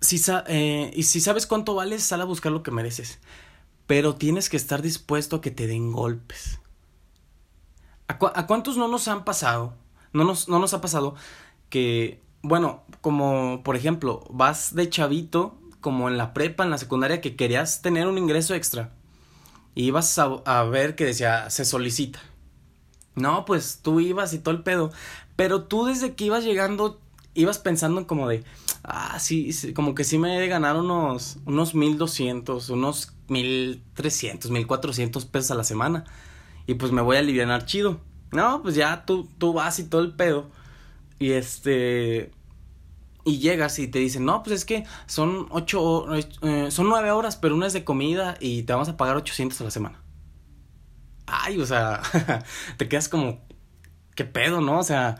si 0.00 0.20
eh, 0.46 0.90
y 0.94 1.02
si 1.04 1.20
sabes 1.20 1.46
cuánto 1.46 1.74
vales, 1.74 2.02
sal 2.02 2.20
a 2.20 2.24
buscar 2.24 2.52
lo 2.52 2.62
que 2.62 2.70
mereces. 2.70 3.18
Pero 3.86 4.16
tienes 4.16 4.48
que 4.48 4.56
estar 4.56 4.82
dispuesto 4.82 5.36
a 5.36 5.40
que 5.40 5.50
te 5.50 5.66
den 5.66 5.92
golpes. 5.92 6.60
¿A, 8.08 8.46
cuántos 8.46 8.76
no 8.76 8.88
nos 8.88 9.08
han 9.08 9.24
pasado? 9.24 9.74
No 10.12 10.24
nos, 10.24 10.48
no 10.48 10.58
nos 10.58 10.74
ha 10.74 10.80
pasado 10.80 11.16
que 11.68 12.20
bueno, 12.46 12.84
como 13.00 13.62
por 13.64 13.74
ejemplo, 13.74 14.24
vas 14.30 14.74
de 14.74 14.88
chavito, 14.88 15.58
como 15.80 16.08
en 16.08 16.16
la 16.16 16.32
prepa, 16.32 16.62
en 16.62 16.70
la 16.70 16.78
secundaria, 16.78 17.20
que 17.20 17.34
querías 17.34 17.82
tener 17.82 18.06
un 18.06 18.18
ingreso 18.18 18.54
extra. 18.54 18.92
Y 19.76 19.84
ibas 19.84 20.18
a, 20.18 20.24
a 20.44 20.64
ver 20.64 20.96
que 20.96 21.04
decía, 21.04 21.48
se 21.50 21.64
solicita. 21.64 22.18
No, 23.14 23.44
pues 23.44 23.80
tú 23.82 24.00
ibas 24.00 24.32
y 24.34 24.38
todo 24.38 24.54
el 24.54 24.64
pedo. 24.64 24.90
Pero 25.36 25.64
tú 25.64 25.84
desde 25.84 26.14
que 26.14 26.24
ibas 26.24 26.44
llegando, 26.44 27.00
ibas 27.34 27.58
pensando 27.58 28.00
en 28.00 28.06
como 28.06 28.26
de, 28.26 28.42
ah, 28.82 29.18
sí, 29.20 29.50
como 29.74 29.94
que 29.94 30.04
sí 30.04 30.18
me 30.18 30.36
he 30.36 30.40
de 30.40 30.48
ganar 30.48 30.76
unos, 30.76 31.36
unos 31.44 31.74
1200, 31.74 32.70
unos 32.70 33.12
1300, 33.28 34.50
1400 34.50 35.24
pesos 35.26 35.50
a 35.52 35.54
la 35.54 35.64
semana. 35.64 36.04
Y 36.66 36.74
pues 36.74 36.90
me 36.90 37.02
voy 37.02 37.16
a 37.16 37.20
aliviar 37.20 37.64
chido. 37.66 38.00
No, 38.32 38.62
pues 38.62 38.74
ya 38.74 39.04
tú, 39.04 39.28
tú 39.38 39.52
vas 39.52 39.78
y 39.78 39.84
todo 39.84 40.00
el 40.00 40.14
pedo. 40.14 40.50
Y 41.18 41.32
este. 41.32 42.32
Y 43.28 43.40
llegas 43.40 43.80
y 43.80 43.88
te 43.88 43.98
dicen, 43.98 44.24
no, 44.24 44.44
pues 44.44 44.54
es 44.54 44.64
que 44.64 44.84
son 45.06 45.48
ocho, 45.50 46.06
eh, 46.14 46.70
son 46.70 46.88
nueve 46.88 47.10
horas, 47.10 47.34
pero 47.34 47.56
una 47.56 47.66
es 47.66 47.72
de 47.72 47.82
comida 47.82 48.36
y 48.38 48.62
te 48.62 48.72
vamos 48.72 48.88
a 48.88 48.96
pagar 48.96 49.16
800 49.16 49.60
a 49.60 49.64
la 49.64 49.70
semana. 49.72 50.00
Ay, 51.26 51.58
o 51.58 51.66
sea, 51.66 52.02
te 52.76 52.88
quedas 52.88 53.08
como, 53.08 53.44
¿qué 54.14 54.24
pedo, 54.24 54.60
no? 54.60 54.78
O 54.78 54.84
sea, 54.84 55.16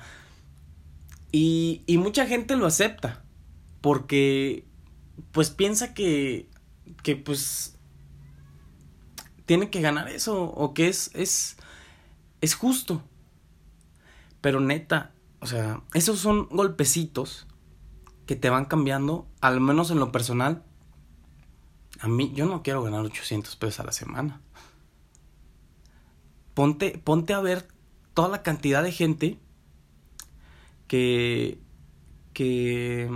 y, 1.32 1.82
y 1.88 1.98
mucha 1.98 2.26
gente 2.26 2.54
lo 2.54 2.66
acepta 2.66 3.24
porque, 3.80 4.68
pues 5.32 5.50
piensa 5.50 5.92
que, 5.92 6.48
que 7.02 7.16
pues, 7.16 7.76
tiene 9.46 9.68
que 9.68 9.80
ganar 9.80 10.08
eso 10.10 10.44
o 10.44 10.74
que 10.74 10.86
es, 10.86 11.10
es, 11.12 11.56
es 12.40 12.54
justo. 12.54 13.02
Pero 14.40 14.60
neta, 14.60 15.10
o 15.40 15.48
sea, 15.48 15.82
esos 15.92 16.20
son 16.20 16.48
golpecitos 16.50 17.48
que 18.26 18.36
te 18.36 18.50
van 18.50 18.64
cambiando, 18.66 19.26
al 19.40 19.60
menos 19.60 19.90
en 19.90 19.98
lo 19.98 20.12
personal. 20.12 20.62
A 22.00 22.08
mí, 22.08 22.32
yo 22.34 22.46
no 22.46 22.62
quiero 22.62 22.82
ganar 22.82 23.00
800 23.00 23.56
pesos 23.56 23.80
a 23.80 23.84
la 23.84 23.92
semana. 23.92 24.40
Ponte, 26.54 26.98
ponte 26.98 27.32
a 27.32 27.40
ver 27.40 27.68
toda 28.14 28.28
la 28.28 28.42
cantidad 28.42 28.82
de 28.82 28.92
gente 28.92 29.38
que, 30.88 31.60
que, 32.32 33.10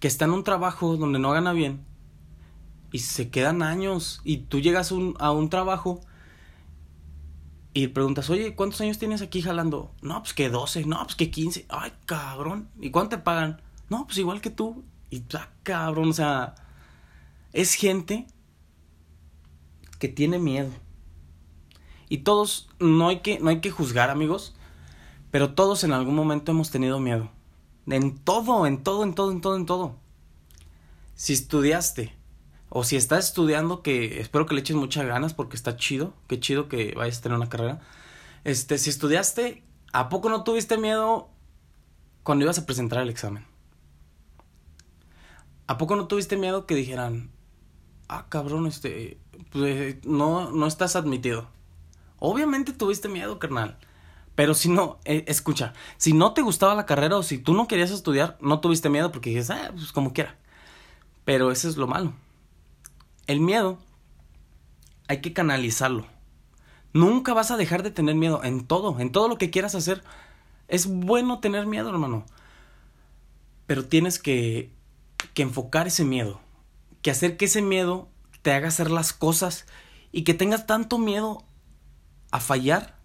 que 0.00 0.08
está 0.08 0.26
en 0.26 0.32
un 0.32 0.44
trabajo 0.44 0.96
donde 0.96 1.18
no 1.18 1.30
gana 1.30 1.52
bien 1.52 1.84
y 2.92 3.00
se 3.00 3.30
quedan 3.30 3.62
años 3.62 4.20
y 4.24 4.38
tú 4.38 4.60
llegas 4.60 4.92
un, 4.92 5.14
a 5.18 5.30
un 5.30 5.50
trabajo 5.50 6.00
y 7.74 7.88
preguntas, 7.88 8.28
oye, 8.30 8.54
¿cuántos 8.54 8.80
años 8.80 8.98
tienes 8.98 9.22
aquí 9.22 9.42
jalando? 9.42 9.94
No, 10.02 10.20
pues 10.22 10.34
que 10.34 10.48
12, 10.48 10.86
no, 10.86 11.02
pues 11.04 11.14
que 11.14 11.30
15. 11.30 11.66
Ay, 11.68 11.92
cabrón. 12.06 12.68
¿Y 12.80 12.90
cuánto 12.90 13.16
te 13.16 13.22
pagan? 13.22 13.62
No, 13.88 14.06
pues 14.06 14.18
igual 14.18 14.40
que 14.40 14.50
tú. 14.50 14.84
Y, 15.10 15.24
ah, 15.34 15.50
cabrón, 15.62 16.10
o 16.10 16.12
sea, 16.12 16.54
es 17.52 17.74
gente 17.74 18.26
que 19.98 20.08
tiene 20.08 20.38
miedo. 20.38 20.70
Y 22.08 22.18
todos, 22.18 22.68
no 22.78 23.08
hay 23.08 23.20
que, 23.20 23.38
no 23.38 23.50
hay 23.50 23.60
que 23.60 23.70
juzgar, 23.70 24.10
amigos, 24.10 24.54
pero 25.30 25.54
todos 25.54 25.84
en 25.84 25.92
algún 25.92 26.14
momento 26.14 26.52
hemos 26.52 26.70
tenido 26.70 27.00
miedo. 27.00 27.30
En 27.86 28.18
todo, 28.18 28.66
en 28.66 28.82
todo, 28.82 29.02
en 29.02 29.14
todo, 29.14 29.32
en 29.32 29.40
todo, 29.40 29.56
en 29.56 29.66
todo. 29.66 29.96
Si 31.14 31.32
estudiaste 31.32 32.14
o 32.68 32.84
si 32.84 32.96
estás 32.96 33.26
estudiando, 33.26 33.82
que 33.82 34.20
espero 34.20 34.46
que 34.46 34.54
le 34.54 34.60
eches 34.60 34.76
muchas 34.76 35.06
ganas 35.06 35.34
porque 35.34 35.56
está 35.56 35.76
chido, 35.76 36.14
qué 36.28 36.38
chido 36.38 36.68
que 36.68 36.94
vayas 36.96 37.18
a 37.18 37.22
tener 37.22 37.36
una 37.36 37.48
carrera. 37.48 37.80
Este, 38.44 38.78
si 38.78 38.90
estudiaste, 38.90 39.64
¿a 39.92 40.08
poco 40.08 40.28
no 40.28 40.44
tuviste 40.44 40.78
miedo 40.78 41.30
cuando 42.22 42.44
ibas 42.44 42.58
a 42.58 42.66
presentar 42.66 43.00
el 43.00 43.10
examen? 43.10 43.47
¿A 45.68 45.78
poco 45.78 45.94
no 45.94 46.08
tuviste 46.08 46.36
miedo 46.36 46.66
que 46.66 46.74
dijeran, 46.74 47.30
ah, 48.08 48.26
cabrón, 48.28 48.66
este, 48.66 49.18
pues, 49.52 50.04
no, 50.04 50.50
no 50.50 50.66
estás 50.66 50.96
admitido? 50.96 51.48
Obviamente 52.18 52.72
tuviste 52.72 53.08
miedo, 53.08 53.38
carnal. 53.38 53.78
Pero 54.34 54.54
si 54.54 54.68
no, 54.68 54.98
eh, 55.04 55.24
escucha, 55.28 55.74
si 55.96 56.12
no 56.12 56.32
te 56.32 56.42
gustaba 56.42 56.74
la 56.74 56.86
carrera 56.86 57.16
o 57.16 57.22
si 57.22 57.38
tú 57.38 57.54
no 57.54 57.68
querías 57.68 57.92
estudiar, 57.92 58.36
no 58.40 58.58
tuviste 58.58 58.88
miedo 58.88 59.12
porque 59.12 59.30
dices, 59.30 59.50
ah, 59.50 59.70
pues 59.72 59.92
como 59.92 60.12
quiera. 60.12 60.36
Pero 61.24 61.52
eso 61.52 61.68
es 61.68 61.76
lo 61.76 61.86
malo 61.86 62.12
el 63.28 63.40
miedo 63.40 63.78
hay 65.06 65.20
que 65.20 65.32
canalizarlo. 65.32 66.06
Nunca 66.92 67.34
vas 67.34 67.50
a 67.50 67.56
dejar 67.56 67.82
de 67.82 67.90
tener 67.90 68.16
miedo 68.16 68.42
en 68.42 68.66
todo, 68.66 68.98
en 68.98 69.12
todo 69.12 69.28
lo 69.28 69.38
que 69.38 69.50
quieras 69.50 69.74
hacer. 69.74 70.02
Es 70.66 70.86
bueno 70.86 71.38
tener 71.38 71.66
miedo, 71.66 71.90
hermano. 71.90 72.24
Pero 73.66 73.84
tienes 73.84 74.18
que, 74.18 74.72
que 75.34 75.42
enfocar 75.42 75.86
ese 75.86 76.04
miedo. 76.04 76.40
Que 77.02 77.10
hacer 77.10 77.36
que 77.36 77.46
ese 77.46 77.62
miedo 77.62 78.08
te 78.42 78.52
haga 78.52 78.68
hacer 78.68 78.90
las 78.90 79.12
cosas 79.12 79.66
y 80.12 80.24
que 80.24 80.34
tengas 80.34 80.66
tanto 80.66 80.98
miedo 80.98 81.44
a 82.30 82.40
fallar 82.40 82.98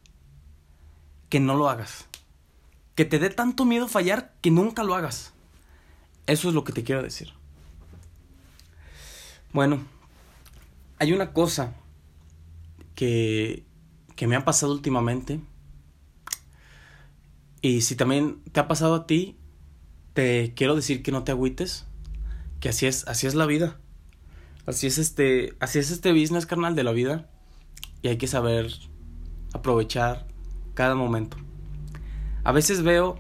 que 1.29 1.39
no 1.39 1.55
lo 1.55 1.69
hagas. 1.69 2.07
Que 2.95 3.05
te 3.05 3.19
dé 3.19 3.29
tanto 3.29 3.65
miedo 3.65 3.87
fallar 3.87 4.33
que 4.41 4.51
nunca 4.51 4.83
lo 4.83 4.95
hagas. 4.95 5.33
Eso 6.27 6.49
es 6.49 6.55
lo 6.55 6.63
que 6.63 6.73
te 6.73 6.83
quiero 6.83 7.01
decir. 7.01 7.33
Bueno, 9.51 9.83
hay 10.99 11.11
una 11.11 11.33
cosa 11.33 11.73
que, 12.95 13.65
que 14.15 14.27
me 14.27 14.35
ha 14.35 14.45
pasado 14.45 14.73
últimamente. 14.73 15.39
Y 17.61 17.81
si 17.81 17.95
también 17.95 18.41
te 18.51 18.59
ha 18.59 18.67
pasado 18.67 18.95
a 18.95 19.07
ti, 19.07 19.37
te 20.13 20.53
quiero 20.55 20.75
decir 20.75 21.03
que 21.03 21.11
no 21.11 21.23
te 21.23 21.31
agüites. 21.31 21.85
Que 22.63 22.69
así 22.69 22.85
es, 22.85 23.05
así 23.09 23.27
es 23.27 23.35
la 23.35 23.45
vida. 23.45 23.77
Así 24.65 24.87
es 24.87 24.97
este, 24.97 25.53
así 25.59 25.79
es 25.79 25.91
este 25.91 26.13
business 26.13 26.45
carnal 26.45 26.75
de 26.75 26.85
la 26.85 26.93
vida. 26.93 27.29
Y 28.01 28.07
hay 28.07 28.17
que 28.17 28.25
saber 28.25 28.71
aprovechar 29.53 30.27
cada 30.73 30.95
momento. 30.95 31.35
A 32.45 32.53
veces 32.53 32.81
veo 32.81 33.19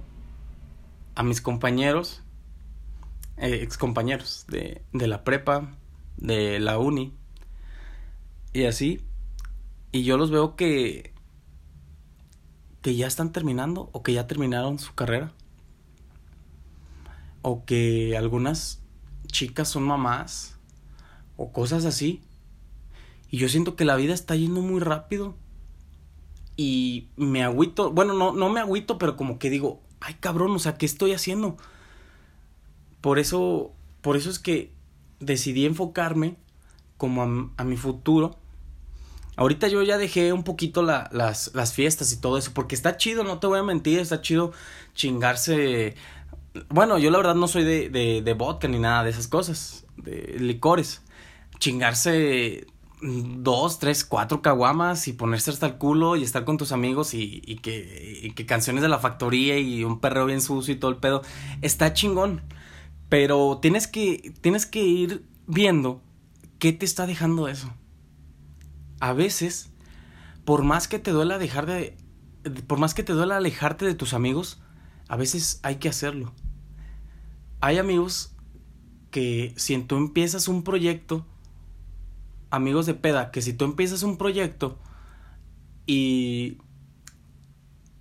a 1.15 1.23
mis 1.23 1.41
compañeros, 1.41 2.23
eh, 3.35 3.59
ex 3.63 3.77
compañeros 3.77 4.45
de, 4.47 4.81
de 4.93 5.07
la 5.07 5.25
prepa, 5.25 5.75
de 6.15 6.61
la 6.61 6.77
uni, 6.77 7.13
y 8.53 8.63
así. 8.63 9.01
Y 9.91 10.05
yo 10.05 10.17
los 10.17 10.31
veo 10.31 10.55
que. 10.55 11.13
que 12.81 12.95
ya 12.95 13.07
están 13.07 13.33
terminando 13.33 13.89
o 13.91 14.03
que 14.03 14.13
ya 14.13 14.25
terminaron 14.25 14.79
su 14.79 14.95
carrera. 14.95 15.33
O 17.41 17.65
que 17.65 18.15
algunas 18.15 18.82
chicas 19.33 19.67
son 19.67 19.83
mamás. 19.83 20.55
O 21.35 21.51
cosas 21.51 21.83
así. 21.83 22.21
Y 23.29 23.39
yo 23.39 23.49
siento 23.49 23.75
que 23.75 23.83
la 23.83 23.97
vida 23.97 24.13
está 24.13 24.37
yendo 24.37 24.61
muy 24.61 24.79
rápido. 24.79 25.35
Y 26.55 27.09
me 27.17 27.43
agüito. 27.43 27.91
Bueno, 27.91 28.13
no, 28.13 28.31
no 28.31 28.47
me 28.49 28.61
agüito, 28.61 28.97
pero 28.97 29.17
como 29.17 29.39
que 29.39 29.49
digo, 29.49 29.81
ay 29.99 30.13
cabrón, 30.21 30.51
o 30.51 30.59
sea, 30.59 30.77
¿qué 30.77 30.85
estoy 30.85 31.11
haciendo? 31.11 31.57
Por 33.01 33.19
eso. 33.19 33.73
Por 34.01 34.15
eso 34.15 34.29
es 34.29 34.39
que 34.39 34.71
decidí 35.19 35.65
enfocarme 35.65 36.35
como 36.97 37.51
a, 37.57 37.63
mi 37.63 37.77
futuro 37.77 38.37
Ahorita 39.35 39.67
yo 39.67 39.81
ya 39.81 39.97
dejé 39.97 40.31
un 40.31 40.43
poquito 40.43 40.83
la, 40.83 41.09
las, 41.11 41.51
las 41.55 41.73
fiestas 41.73 42.13
y 42.13 42.21
todo 42.21 42.37
eso, 42.37 42.51
porque 42.53 42.75
está 42.75 42.97
chido, 42.97 43.23
no 43.23 43.39
te 43.39 43.47
voy 43.47 43.59
a 43.59 43.63
mentir, 43.63 43.99
está 43.99 44.21
chido 44.21 44.51
chingarse. 44.93 45.95
Bueno, 46.69 46.97
yo 46.97 47.09
la 47.11 47.17
verdad 47.17 47.35
no 47.35 47.47
soy 47.47 47.63
de, 47.63 47.89
de, 47.89 48.21
de 48.21 48.33
vodka 48.33 48.67
ni 48.67 48.79
nada 48.79 49.03
de 49.03 49.09
esas 49.09 49.27
cosas, 49.27 49.85
de 49.97 50.37
licores. 50.39 51.01
Chingarse 51.59 52.67
dos, 53.01 53.79
tres, 53.79 54.05
cuatro 54.05 54.41
caguamas 54.41 55.07
y 55.07 55.13
ponerse 55.13 55.51
hasta 55.51 55.65
el 55.65 55.75
culo 55.75 56.15
y 56.15 56.23
estar 56.23 56.45
con 56.45 56.57
tus 56.57 56.71
amigos 56.71 57.13
y, 57.13 57.41
y, 57.45 57.57
que, 57.57 58.31
que 58.35 58.45
canciones 58.45 58.81
de 58.81 58.89
la 58.89 58.99
factoría 58.99 59.59
y 59.59 59.83
un 59.83 59.99
perreo 59.99 60.25
bien 60.25 60.41
sucio 60.41 60.73
y 60.73 60.77
todo 60.77 60.91
el 60.91 60.97
pedo. 60.97 61.21
Está 61.61 61.93
chingón. 61.93 62.41
Pero 63.09 63.59
tienes 63.61 63.87
que, 63.87 64.33
tienes 64.41 64.65
que 64.65 64.83
ir 64.83 65.25
viendo 65.47 66.01
qué 66.59 66.73
te 66.73 66.85
está 66.85 67.05
dejando 67.05 67.47
eso 67.47 67.73
a 69.03 69.11
veces, 69.11 69.69
por 70.45 70.63
más 70.63 70.87
que 70.87 70.97
te 70.97 71.11
duela 71.11 71.37
dejar 71.37 71.65
de, 71.65 71.97
por 72.67 72.79
más 72.79 72.93
que 72.93 73.03
te 73.03 73.11
duela 73.11 73.35
alejarte 73.35 73.83
de 73.83 73.95
tus 73.95 74.13
amigos, 74.13 74.61
a 75.09 75.17
veces 75.17 75.59
hay 75.61 75.75
que 75.75 75.89
hacerlo. 75.89 76.31
Hay 77.63 77.77
amigos 77.77 78.35
que 79.09 79.53
si 79.55 79.77
tú 79.83 79.95
empiezas 79.95 80.49
un 80.49 80.65
proyecto, 80.65 81.25
amigos 82.49 82.85
de 82.85 82.93
peda, 82.93 83.31
que 83.31 83.41
si 83.41 83.53
tú 83.53 83.63
empiezas 83.63 84.03
un 84.03 84.17
proyecto 84.17 84.77
y, 85.85 86.57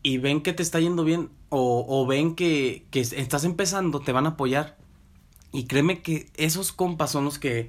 y 0.02 0.18
ven 0.18 0.42
que 0.42 0.52
te 0.52 0.64
está 0.64 0.80
yendo 0.80 1.04
bien 1.04 1.30
o, 1.48 2.04
ven 2.08 2.34
que, 2.34 2.88
que 2.90 2.98
estás 2.98 3.44
empezando, 3.44 4.00
te 4.00 4.10
van 4.10 4.26
a 4.26 4.30
apoyar. 4.30 4.78
Y 5.52 5.66
créeme 5.66 6.02
que 6.02 6.28
esos 6.36 6.72
compas 6.72 7.12
son 7.12 7.24
los 7.24 7.38
que 7.38 7.68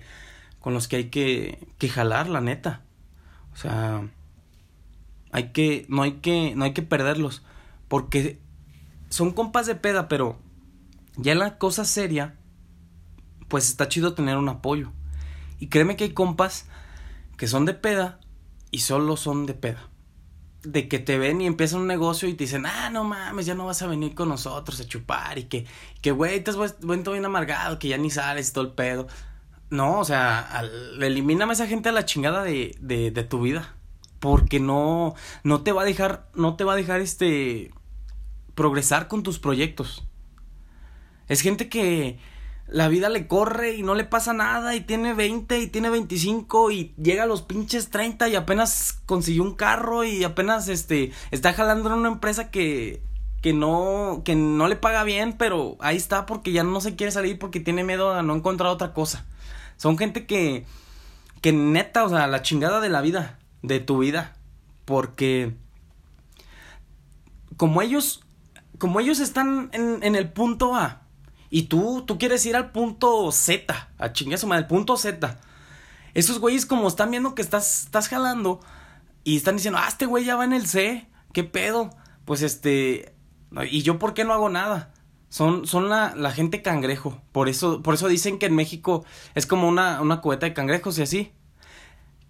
con 0.59 0.73
los 0.73 0.87
que 0.87 0.95
hay 0.95 1.09
que, 1.11 1.59
que 1.77 1.89
jalar, 1.89 2.27
la 2.27 2.41
neta. 2.41 2.81
O 3.53 3.55
sea, 3.55 4.09
hay 5.31 5.51
que, 5.51 5.85
no 5.89 6.01
hay 6.01 6.13
que, 6.13 6.55
no 6.55 6.65
hay 6.65 6.73
que 6.73 6.81
perderlos. 6.81 7.43
Porque 7.87 8.39
son 9.09 9.29
compas 9.29 9.67
de 9.67 9.75
peda, 9.75 10.07
pero 10.07 10.39
Ya 11.17 11.33
en 11.33 11.39
la 11.39 11.57
cosa 11.57 11.85
seria, 11.85 12.35
pues 13.47 13.69
está 13.69 13.87
chido 13.87 14.13
tener 14.13 14.37
un 14.37 14.49
apoyo. 14.49 14.91
Y 15.59 15.67
créeme 15.67 15.95
que 15.95 16.05
hay 16.05 16.13
compas 16.13 16.65
que 17.37 17.47
son 17.47 17.65
de 17.65 17.73
peda 17.73 18.19
y 18.71 18.79
solo 18.79 19.15
son 19.17 19.45
de 19.45 19.53
peda. 19.53 19.89
De 20.63 20.87
que 20.87 20.99
te 20.99 21.17
ven 21.17 21.41
y 21.41 21.45
empiezan 21.45 21.81
un 21.81 21.87
negocio 21.87 22.27
y 22.27 22.33
te 22.33 22.45
dicen, 22.45 22.65
ah, 22.65 22.89
no 22.89 23.03
mames, 23.03 23.45
ya 23.45 23.53
no 23.53 23.65
vas 23.65 23.81
a 23.81 23.87
venir 23.87 24.15
con 24.15 24.29
nosotros 24.29 24.79
a 24.79 24.87
chupar 24.87 25.37
y 25.37 25.43
que, 25.43 25.65
que 26.01 26.11
güey, 26.11 26.43
te 26.43 26.51
has 26.51 26.57
vuelto 26.81 27.11
bien 27.11 27.25
amargado, 27.25 27.79
que 27.79 27.89
ya 27.89 27.97
ni 27.97 28.09
sales 28.09 28.49
y 28.49 28.53
todo 28.53 28.63
el 28.63 28.71
pedo. 28.71 29.07
No, 29.69 29.99
o 29.99 30.05
sea, 30.05 30.63
elimíname 31.01 31.51
a 31.51 31.53
esa 31.53 31.67
gente 31.67 31.89
a 31.89 31.91
la 31.91 32.05
chingada 32.05 32.43
de, 32.43 32.75
de, 32.79 33.11
de 33.11 33.23
tu 33.23 33.41
vida. 33.41 33.75
Porque 34.19 34.59
no, 34.59 35.15
no 35.43 35.63
te 35.63 35.73
va 35.73 35.81
a 35.81 35.85
dejar, 35.85 36.29
no 36.33 36.55
te 36.55 36.63
va 36.63 36.73
a 36.73 36.77
dejar 36.77 37.01
este, 37.01 37.71
progresar 38.55 39.07
con 39.07 39.21
tus 39.21 39.37
proyectos. 39.37 40.07
Es 41.27 41.41
gente 41.41 41.69
que 41.69 42.19
la 42.67 42.87
vida 42.87 43.09
le 43.09 43.27
corre 43.27 43.75
y 43.75 43.83
no 43.83 43.93
le 43.93 44.03
pasa 44.03 44.33
nada 44.33 44.75
y 44.75 44.81
tiene 44.81 45.13
20 45.13 45.59
y 45.59 45.67
tiene 45.67 45.89
25 45.89 46.71
y 46.71 46.93
llega 46.97 47.23
a 47.23 47.27
los 47.27 47.41
pinches 47.41 47.89
30 47.89 48.29
y 48.29 48.35
apenas 48.35 48.99
consiguió 49.05 49.43
un 49.43 49.53
carro 49.55 50.03
y 50.03 50.23
apenas 50.23 50.67
este 50.69 51.11
está 51.31 51.53
jalando 51.53 51.89
en 51.89 51.99
una 51.99 52.09
empresa 52.09 52.51
que 52.51 53.01
que 53.41 53.53
no 53.53 54.21
que 54.23 54.35
no 54.35 54.67
le 54.67 54.77
paga 54.77 55.03
bien, 55.03 55.33
pero 55.37 55.77
ahí 55.81 55.97
está 55.97 56.25
porque 56.25 56.51
ya 56.51 56.63
no 56.63 56.79
se 56.81 56.95
quiere 56.95 57.11
salir 57.11 57.37
porque 57.37 57.59
tiene 57.59 57.83
miedo 57.83 58.13
a 58.13 58.23
no 58.23 58.35
encontrar 58.35 58.71
otra 58.71 58.93
cosa. 58.93 59.25
Son 59.77 59.97
gente 59.97 60.25
que 60.25 60.65
que 61.41 61.51
neta, 61.51 62.05
o 62.05 62.09
sea, 62.09 62.25
la 62.27 62.41
chingada 62.41 62.79
de 62.79 62.89
la 62.89 63.01
vida, 63.01 63.37
de 63.61 63.81
tu 63.81 63.99
vida, 63.99 64.33
porque 64.85 65.53
como 67.57 67.81
ellos 67.81 68.23
como 68.77 68.99
ellos 68.99 69.19
están 69.19 69.69
en, 69.73 70.01
en 70.01 70.15
el 70.15 70.31
punto 70.31 70.75
A 70.75 71.02
y 71.53 71.67
tú, 71.67 72.03
tú 72.07 72.17
quieres 72.17 72.43
ir 72.47 72.55
al 72.55 72.71
punto 72.71 73.31
Z, 73.31 73.89
a 73.99 74.11
chingazo, 74.11 74.51
el 74.55 74.65
punto 74.65 74.97
Z. 74.97 75.39
Esos 76.15 76.39
güeyes 76.39 76.65
como 76.65 76.87
están 76.87 77.11
viendo 77.11 77.35
que 77.35 77.43
estás, 77.43 77.83
estás 77.83 78.07
jalando 78.07 78.59
y 79.23 79.37
están 79.37 79.57
diciendo, 79.57 79.79
ah, 79.79 79.87
este 79.87 80.07
güey 80.07 80.25
ya 80.25 80.35
va 80.35 80.45
en 80.45 80.53
el 80.53 80.65
C, 80.65 81.07
¿qué 81.31 81.43
pedo? 81.43 81.91
Pues 82.25 82.41
este, 82.41 83.13
¿y 83.69 83.83
yo 83.83 83.99
por 83.99 84.15
qué 84.15 84.23
no 84.23 84.33
hago 84.33 84.49
nada? 84.49 84.95
Son, 85.29 85.67
son 85.67 85.89
la, 85.89 86.15
la 86.15 86.31
gente 86.31 86.63
cangrejo. 86.63 87.21
Por 87.31 87.47
eso, 87.47 87.83
por 87.83 87.93
eso 87.93 88.07
dicen 88.07 88.39
que 88.39 88.47
en 88.47 88.55
México 88.55 89.05
es 89.35 89.45
como 89.45 89.67
una, 89.67 90.01
una 90.01 90.21
cubeta 90.21 90.47
de 90.47 90.55
cangrejos 90.55 90.97
y 90.97 91.03
así. 91.03 91.33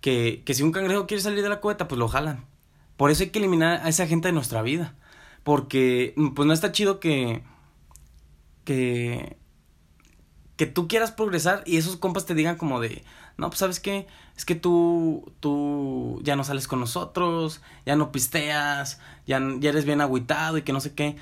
Que, 0.01 0.43
que 0.45 0.53
si 0.53 0.63
un 0.63 0.73
cangrejo 0.73 1.07
quiere 1.07 1.23
salir 1.23 1.43
de 1.43 1.49
la 1.49 1.61
cubeta, 1.61 1.87
pues 1.87 1.97
lo 1.97 2.09
jalan. 2.09 2.43
Por 2.97 3.09
eso 3.09 3.23
hay 3.23 3.29
que 3.29 3.39
eliminar 3.39 3.85
a 3.85 3.87
esa 3.87 4.05
gente 4.05 4.27
de 4.27 4.33
nuestra 4.33 4.61
vida. 4.61 4.95
Porque, 5.43 6.13
pues 6.35 6.45
no 6.45 6.51
está 6.51 6.73
chido 6.73 6.99
que, 6.99 7.41
que 8.63 9.37
que 10.55 10.65
tú 10.67 10.87
quieras 10.87 11.11
progresar 11.11 11.63
y 11.65 11.77
esos 11.77 11.97
compas 11.97 12.25
te 12.25 12.35
digan 12.35 12.57
como 12.57 12.79
de, 12.79 13.03
no, 13.37 13.49
pues 13.49 13.59
sabes 13.59 13.79
qué, 13.79 14.07
es 14.37 14.45
que 14.45 14.55
tú, 14.55 15.33
tú 15.39 16.21
ya 16.23 16.35
no 16.35 16.43
sales 16.43 16.67
con 16.67 16.79
nosotros, 16.79 17.61
ya 17.85 17.95
no 17.95 18.11
pisteas, 18.11 18.99
ya, 19.25 19.41
ya 19.59 19.69
eres 19.69 19.85
bien 19.85 20.01
agüitado 20.01 20.57
y 20.57 20.61
que 20.61 20.73
no 20.73 20.79
sé 20.79 20.93
qué. 20.93 21.15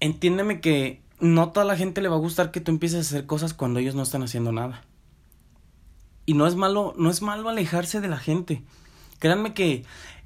Entiéndeme 0.00 0.60
que 0.60 1.02
no 1.18 1.50
toda 1.50 1.64
la 1.64 1.76
gente 1.76 2.00
le 2.00 2.08
va 2.08 2.16
a 2.16 2.20
gustar 2.20 2.50
que 2.50 2.60
tú 2.60 2.70
empieces 2.70 2.98
a 2.98 3.00
hacer 3.00 3.26
cosas 3.26 3.54
cuando 3.54 3.80
ellos 3.80 3.94
no 3.94 4.02
están 4.02 4.22
haciendo 4.22 4.52
nada. 4.52 4.84
Y 6.26 6.34
no 6.34 6.46
es 6.46 6.54
malo, 6.54 6.94
no 6.96 7.10
es 7.10 7.22
malo 7.22 7.48
alejarse 7.48 8.00
de 8.00 8.08
la 8.08 8.18
gente. 8.18 8.62
Créanme 9.18 9.54
que 9.54 9.84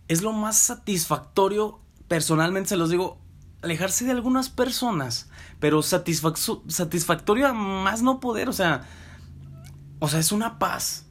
es 0.09 0.23
lo 0.23 0.33
más 0.33 0.59
satisfactorio, 0.59 1.81
personalmente 2.09 2.71
se 2.71 2.77
los 2.77 2.91
digo, 2.91 3.19
alejarse 3.65 4.05
de 4.05 4.13
algunas 4.13 4.49
personas, 4.51 5.29
pero 5.59 5.83
satisfactorio 5.83 7.47
a 7.47 7.53
más 7.53 8.03
no 8.03 8.21
poder, 8.21 8.49
o 8.49 8.53
sea, 8.53 8.87
o 9.99 10.09
sea, 10.09 10.21
es 10.21 10.33
una 10.33 10.59
paz. 10.59 11.07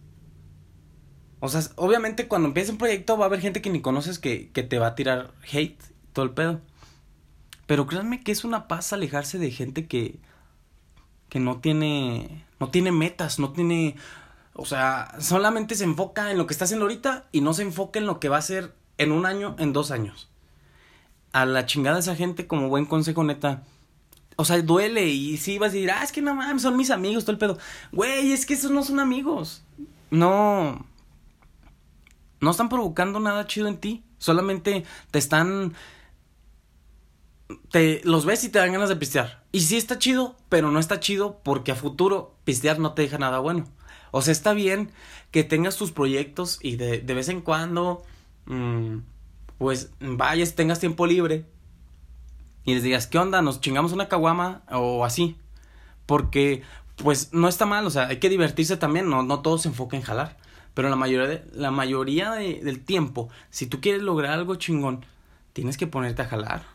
O 1.39 1.50
sea, 1.50 1.62
obviamente 1.76 2.28
cuando 2.28 2.48
empieza 2.48 2.72
un 2.72 2.78
proyecto 2.78 3.18
va 3.18 3.26
a 3.26 3.28
haber 3.28 3.42
gente 3.42 3.62
que 3.62 3.70
ni 3.70 3.82
conoces 3.82 4.18
que, 4.18 4.50
que 4.52 4.63
te 4.63 4.80
va 4.80 4.88
a 4.88 4.96
tirar 4.96 5.34
hate, 5.52 5.82
todo 6.13 6.26
el 6.26 6.32
pedo. 6.32 6.62
Pero 7.66 7.88
créanme 7.88 8.24
que 8.24 8.32
es 8.32 8.44
una 8.46 8.68
paz 8.68 8.94
alejarse 8.94 9.39
de 9.39 9.52
gente 9.52 9.88
que, 9.88 10.20
que 11.30 11.39
no 11.39 11.60
tiene, 11.60 12.46
no 12.60 12.70
tiene 12.70 12.92
metas, 12.92 13.39
no 13.39 13.52
tiene, 13.52 13.96
o 14.54 14.66
sea, 14.66 15.16
solamente 15.20 15.76
se 15.76 15.84
enfoca 15.86 16.32
en 16.32 16.38
lo 16.38 16.48
que 16.48 16.54
está 16.54 16.66
haciendo 16.66 16.86
ahorita 16.86 17.28
y 17.32 17.42
no 17.42 17.54
se 17.54 17.63
enfoca 17.63 18.00
en 18.00 18.06
lo 18.06 18.20
que 18.20 18.30
va 18.30 18.38
a 18.38 18.39
hacer 18.39 18.76
en 18.98 19.12
un 19.12 19.26
año, 19.26 19.56
en 19.60 19.74
dos 19.74 19.92
años 19.92 20.30
a 21.34 21.46
la 21.46 21.65
chingada 21.65 22.00
esa 22.00 22.15
gente 22.15 22.48
como 22.48 22.69
buen 22.69 22.86
consejo 22.86 23.24
neta. 23.24 23.63
O 24.36 24.46
sea, 24.46 24.62
duele 24.62 25.08
y 25.10 25.38
sí 25.38 25.58
vas 25.58 25.72
a 25.72 25.74
decir, 25.74 25.91
ah, 25.91 26.04
es 26.04 26.12
que 26.12 26.22
no 26.22 26.34
mames, 26.34 26.62
son 26.62 26.78
mis 26.78 26.91
amigos, 26.91 27.26
todo 27.26 27.34
el 27.34 27.39
pedo. 27.39 27.58
Güey, 27.91 28.32
es 28.32 28.46
que 28.46 28.54
esos 28.54 28.72
no 28.72 28.84
son 28.84 29.00
amigos. 29.00 29.63
No. 30.10 30.86
No 32.39 32.52
están 32.52 32.69
provocando 32.69 33.19
nada 33.19 33.48
chido 33.48 33.67
en 33.67 33.78
ti. 33.78 34.04
Solamente 34.17 34.86
te 35.12 35.19
están. 35.19 35.74
Te 37.69 38.02
los 38.04 38.26
ves 38.26 38.43
y 38.43 38.50
te 38.50 38.60
dan 38.60 38.72
ganas 38.72 38.89
de 38.89 38.96
pistear. 38.96 39.43
Y 39.52 39.62
sí 39.62 39.78
está 39.78 40.00
chido, 40.00 40.36
pero 40.50 40.72
no 40.72 40.80
está 40.80 41.00
chido 41.00 41.39
porque 41.43 41.72
a 41.72 41.76
futuro 41.76 42.36
pistear 42.43 42.80
no 42.80 42.93
te 42.93 43.04
deja 43.04 43.17
nada 43.17 43.39
bueno. 43.39 43.65
O 44.12 44.22
sea, 44.22 44.32
está 44.32 44.54
bien 44.54 44.91
que 45.32 45.43
tengas 45.43 45.78
tus 45.78 45.91
proyectos 45.91 46.60
y 46.62 46.76
de, 46.76 47.02
de 47.02 47.13
vez 47.13 47.30
en 47.30 47.41
cuando. 47.41 48.04
Mmm, 48.46 49.00
pues 49.63 49.93
vayas, 50.02 50.56
tengas 50.56 50.82
tiempo 50.82 51.08
libre 51.08 51.45
y 52.65 52.73
les 52.73 52.84
digas, 52.84 53.08
¿qué 53.08 53.17
onda? 53.17 53.41
¿Nos 53.41 53.62
chingamos 53.62 53.93
una 53.93 54.10
caguama 54.10 54.63
o 54.69 55.06
así? 55.06 55.38
Porque, 56.06 56.63
pues, 56.97 57.32
no 57.32 57.47
está 57.47 57.65
mal, 57.65 57.88
o 57.88 57.89
sea, 57.89 58.08
hay 58.08 58.17
que 58.17 58.28
divertirse 58.28 58.76
también, 58.76 59.10
no, 59.10 59.23
no 59.23 59.39
todo 59.39 59.58
se 59.58 59.69
enfoca 59.69 59.95
en 59.95 60.04
jalar. 60.04 60.36
Pero 60.73 60.89
la 60.89 60.97
mayoría, 60.97 61.30
de, 61.30 61.45
la 61.54 61.71
mayoría 61.71 62.32
del 62.32 62.84
tiempo, 62.84 63.30
si 63.52 63.65
tú 63.65 63.80
quieres 63.80 64.02
lograr 64.02 64.34
algo 64.34 64.56
chingón, 64.56 65.06
tienes 65.54 65.78
que 65.78 65.88
ponerte 65.88 66.23
a 66.23 66.28
jalar. 66.28 66.65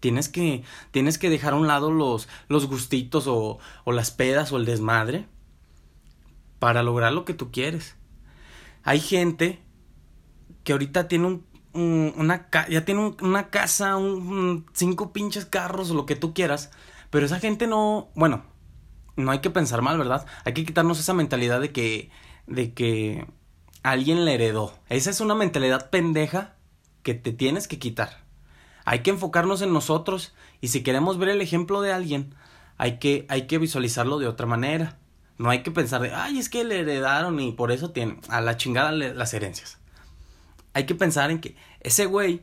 Tienes 0.00 0.30
que, 0.30 0.64
tienes 0.90 1.18
que 1.18 1.28
dejar 1.28 1.52
a 1.52 1.56
un 1.56 1.66
lado 1.66 1.90
los, 1.90 2.26
los 2.48 2.68
gustitos 2.68 3.26
o, 3.26 3.58
o 3.84 3.92
las 3.92 4.10
pedas 4.12 4.50
o 4.50 4.56
el 4.56 4.64
desmadre 4.64 5.26
para 6.58 6.82
lograr 6.82 7.12
lo 7.12 7.26
que 7.26 7.34
tú 7.34 7.50
quieres. 7.50 7.96
Hay 8.82 8.98
gente 8.98 9.60
que 10.64 10.72
ahorita 10.72 11.06
tiene 11.06 11.26
un 11.26 11.47
una 11.78 12.48
ya 12.68 12.84
tiene 12.84 13.14
una 13.20 13.50
casa, 13.50 13.96
un, 13.96 14.66
cinco 14.72 15.12
pinches 15.12 15.46
carros 15.46 15.90
o 15.90 15.94
lo 15.94 16.06
que 16.06 16.16
tú 16.16 16.34
quieras, 16.34 16.70
pero 17.10 17.26
esa 17.26 17.40
gente 17.40 17.66
no, 17.66 18.10
bueno, 18.14 18.44
no 19.16 19.30
hay 19.30 19.40
que 19.40 19.50
pensar 19.50 19.82
mal, 19.82 19.98
¿verdad? 19.98 20.26
Hay 20.44 20.54
que 20.54 20.64
quitarnos 20.64 21.00
esa 21.00 21.14
mentalidad 21.14 21.60
de 21.60 21.72
que 21.72 22.10
de 22.46 22.72
que 22.72 23.26
alguien 23.82 24.24
le 24.24 24.34
heredó. 24.34 24.78
Esa 24.88 25.10
es 25.10 25.20
una 25.20 25.34
mentalidad 25.34 25.90
pendeja 25.90 26.56
que 27.02 27.14
te 27.14 27.32
tienes 27.32 27.68
que 27.68 27.78
quitar. 27.78 28.24
Hay 28.84 29.00
que 29.00 29.10
enfocarnos 29.10 29.60
en 29.62 29.72
nosotros 29.72 30.34
y 30.60 30.68
si 30.68 30.82
queremos 30.82 31.18
ver 31.18 31.28
el 31.30 31.42
ejemplo 31.42 31.82
de 31.82 31.92
alguien, 31.92 32.34
hay 32.78 32.98
que 32.98 33.26
hay 33.28 33.46
que 33.46 33.58
visualizarlo 33.58 34.18
de 34.18 34.28
otra 34.28 34.46
manera. 34.46 34.98
No 35.36 35.50
hay 35.50 35.62
que 35.62 35.70
pensar 35.70 36.00
de, 36.00 36.12
ay, 36.12 36.38
es 36.38 36.48
que 36.48 36.64
le 36.64 36.80
heredaron 36.80 37.38
y 37.40 37.52
por 37.52 37.70
eso 37.70 37.90
tienen 37.90 38.20
a 38.28 38.40
la 38.40 38.56
chingada 38.56 38.90
las 38.92 39.34
herencias 39.34 39.78
hay 40.74 40.86
que 40.86 40.94
pensar 40.94 41.30
en 41.30 41.40
que 41.40 41.56
ese 41.80 42.06
güey 42.06 42.42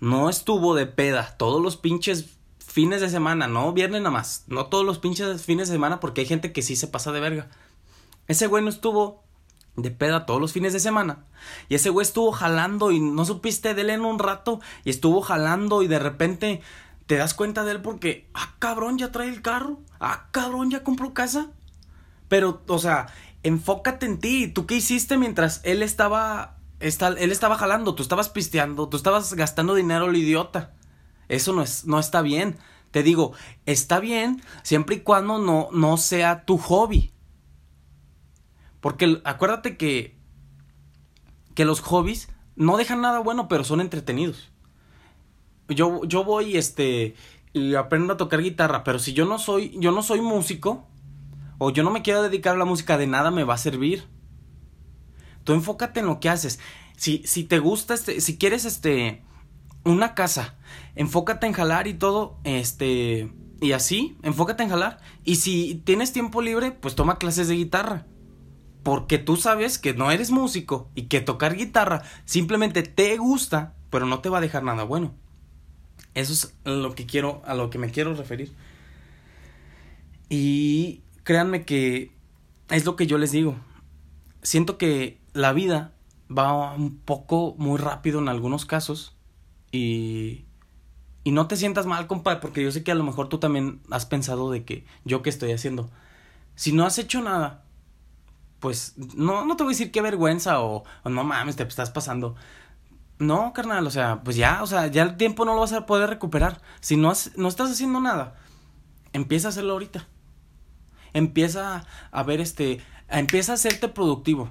no 0.00 0.28
estuvo 0.28 0.74
de 0.74 0.86
peda 0.86 1.36
todos 1.36 1.62
los 1.62 1.76
pinches 1.76 2.36
fines 2.58 3.00
de 3.00 3.10
semana, 3.10 3.46
no 3.46 3.72
viernes 3.72 4.00
nada 4.00 4.10
más, 4.10 4.44
no 4.46 4.66
todos 4.66 4.84
los 4.84 4.98
pinches 4.98 5.44
fines 5.44 5.68
de 5.68 5.74
semana 5.74 6.00
porque 6.00 6.22
hay 6.22 6.26
gente 6.26 6.52
que 6.52 6.62
sí 6.62 6.76
se 6.76 6.88
pasa 6.88 7.12
de 7.12 7.20
verga. 7.20 7.50
Ese 8.28 8.46
güey 8.46 8.62
no 8.64 8.70
estuvo 8.70 9.22
de 9.76 9.90
peda 9.90 10.26
todos 10.26 10.40
los 10.40 10.52
fines 10.52 10.72
de 10.72 10.80
semana. 10.80 11.24
Y 11.68 11.74
ese 11.74 11.90
güey 11.90 12.04
estuvo 12.04 12.32
jalando 12.32 12.90
y 12.90 13.00
no 13.00 13.24
supiste 13.24 13.74
de 13.74 13.82
él 13.82 13.90
en 13.90 14.04
un 14.04 14.18
rato 14.18 14.60
y 14.84 14.90
estuvo 14.90 15.20
jalando 15.22 15.82
y 15.82 15.88
de 15.88 15.98
repente 15.98 16.62
te 17.06 17.16
das 17.16 17.34
cuenta 17.34 17.64
de 17.64 17.72
él 17.72 17.82
porque, 17.82 18.28
ah, 18.34 18.54
cabrón, 18.58 18.98
ya 18.98 19.12
trae 19.12 19.28
el 19.28 19.42
carro, 19.42 19.80
ah, 20.00 20.28
cabrón, 20.30 20.70
ya 20.70 20.82
compró 20.82 21.14
casa. 21.14 21.50
Pero, 22.28 22.62
o 22.68 22.78
sea, 22.78 23.08
enfócate 23.42 24.06
en 24.06 24.18
ti. 24.18 24.48
¿Tú 24.48 24.66
qué 24.66 24.76
hiciste 24.76 25.18
mientras 25.18 25.60
él 25.64 25.82
estaba 25.82 26.56
él 26.82 27.32
estaba 27.32 27.56
jalando, 27.56 27.94
tú 27.94 28.02
estabas 28.02 28.28
pisteando, 28.28 28.88
tú 28.88 28.96
estabas 28.96 29.34
gastando 29.34 29.74
dinero 29.74 30.06
al 30.06 30.16
idiota. 30.16 30.74
Eso 31.28 31.52
no, 31.52 31.62
es, 31.62 31.86
no 31.86 31.98
está 31.98 32.22
bien. 32.22 32.58
Te 32.90 33.02
digo, 33.02 33.32
está 33.64 34.00
bien 34.00 34.42
siempre 34.62 34.96
y 34.96 35.00
cuando 35.00 35.38
no, 35.38 35.68
no 35.72 35.96
sea 35.96 36.44
tu 36.44 36.58
hobby. 36.58 37.12
Porque 38.80 39.20
acuérdate 39.24 39.76
que, 39.76 40.18
que 41.54 41.64
los 41.64 41.80
hobbies 41.80 42.28
no 42.56 42.76
dejan 42.76 43.00
nada 43.00 43.20
bueno, 43.20 43.48
pero 43.48 43.64
son 43.64 43.80
entretenidos. 43.80 44.50
Yo, 45.68 46.04
yo 46.04 46.24
voy 46.24 46.56
este, 46.56 47.14
y 47.52 47.76
aprendo 47.76 48.14
a 48.14 48.16
tocar 48.16 48.42
guitarra, 48.42 48.84
pero 48.84 48.98
si 48.98 49.12
yo 49.12 49.24
no 49.24 49.38
soy, 49.38 49.74
yo 49.78 49.92
no 49.92 50.02
soy 50.02 50.20
músico, 50.20 50.86
o 51.58 51.70
yo 51.70 51.82
no 51.84 51.90
me 51.90 52.02
quiero 52.02 52.22
dedicar 52.22 52.56
a 52.56 52.58
la 52.58 52.64
música, 52.64 52.98
de 52.98 53.06
nada 53.06 53.30
me 53.30 53.44
va 53.44 53.54
a 53.54 53.58
servir. 53.58 54.08
Tú 55.44 55.52
enfócate 55.52 56.00
en 56.00 56.06
lo 56.06 56.20
que 56.20 56.28
haces. 56.28 56.60
Si, 56.96 57.22
si 57.24 57.44
te 57.44 57.58
gusta, 57.58 57.94
este, 57.94 58.20
si 58.20 58.36
quieres 58.36 58.64
este, 58.64 59.22
una 59.84 60.14
casa, 60.14 60.56
enfócate 60.94 61.46
en 61.46 61.52
jalar 61.52 61.86
y 61.86 61.94
todo, 61.94 62.38
este, 62.44 63.32
y 63.60 63.72
así, 63.72 64.16
enfócate 64.22 64.62
en 64.62 64.70
jalar. 64.70 64.98
Y 65.24 65.36
si 65.36 65.82
tienes 65.84 66.12
tiempo 66.12 66.42
libre, 66.42 66.72
pues 66.72 66.94
toma 66.94 67.18
clases 67.18 67.48
de 67.48 67.56
guitarra. 67.56 68.06
Porque 68.82 69.18
tú 69.18 69.36
sabes 69.36 69.78
que 69.78 69.94
no 69.94 70.10
eres 70.10 70.30
músico 70.30 70.90
y 70.94 71.02
que 71.02 71.20
tocar 71.20 71.56
guitarra 71.56 72.02
simplemente 72.24 72.82
te 72.82 73.16
gusta, 73.16 73.74
pero 73.90 74.06
no 74.06 74.20
te 74.20 74.28
va 74.28 74.38
a 74.38 74.40
dejar 74.42 74.64
nada 74.64 74.82
bueno. 74.82 75.14
Eso 76.14 76.32
es 76.32 76.54
lo 76.64 76.94
que 76.94 77.06
quiero, 77.06 77.42
a 77.46 77.54
lo 77.54 77.70
que 77.70 77.78
me 77.78 77.90
quiero 77.90 78.14
referir. 78.14 78.52
Y 80.28 81.02
créanme 81.22 81.64
que 81.64 82.12
es 82.68 82.84
lo 82.84 82.96
que 82.96 83.06
yo 83.06 83.18
les 83.18 83.30
digo. 83.30 83.56
Siento 84.42 84.78
que 84.78 85.21
la 85.32 85.52
vida 85.52 85.92
va 86.30 86.72
un 86.74 86.98
poco 86.98 87.54
muy 87.58 87.78
rápido 87.78 88.20
en 88.20 88.28
algunos 88.28 88.64
casos 88.64 89.16
y 89.70 90.44
y 91.24 91.30
no 91.30 91.46
te 91.46 91.56
sientas 91.56 91.86
mal, 91.86 92.06
compa, 92.06 92.40
porque 92.40 92.62
yo 92.62 92.72
sé 92.72 92.82
que 92.82 92.90
a 92.90 92.96
lo 92.96 93.04
mejor 93.04 93.28
tú 93.28 93.38
también 93.38 93.80
has 93.90 94.06
pensado 94.06 94.50
de 94.50 94.64
que 94.64 94.84
yo 95.04 95.22
qué 95.22 95.30
estoy 95.30 95.52
haciendo. 95.52 95.88
Si 96.56 96.72
no 96.72 96.84
has 96.84 96.98
hecho 96.98 97.22
nada, 97.22 97.64
pues 98.58 98.94
no, 99.14 99.44
no 99.44 99.56
te 99.56 99.62
voy 99.62 99.72
a 99.72 99.74
decir 99.74 99.92
qué 99.92 100.02
vergüenza 100.02 100.60
o, 100.60 100.84
no 101.04 101.24
mames, 101.24 101.56
te 101.56 101.62
estás 101.62 101.90
pasando. 101.90 102.34
No, 103.18 103.52
carnal, 103.52 103.86
o 103.86 103.90
sea, 103.90 104.22
pues 104.24 104.36
ya, 104.36 104.62
o 104.62 104.66
sea, 104.66 104.88
ya 104.88 105.02
el 105.02 105.16
tiempo 105.16 105.44
no 105.44 105.54
lo 105.54 105.60
vas 105.60 105.72
a 105.72 105.86
poder 105.86 106.10
recuperar. 106.10 106.60
Si 106.80 106.96
no, 106.96 107.12
no 107.36 107.48
estás 107.48 107.70
haciendo 107.70 108.00
nada, 108.00 108.34
empieza 109.12 109.48
a 109.48 109.50
hacerlo 109.50 109.74
ahorita. 109.74 110.08
Empieza 111.12 111.84
a 112.10 112.22
ver 112.24 112.40
este, 112.40 112.80
empieza 113.08 113.52
a 113.52 113.54
hacerte 113.54 113.86
productivo. 113.88 114.50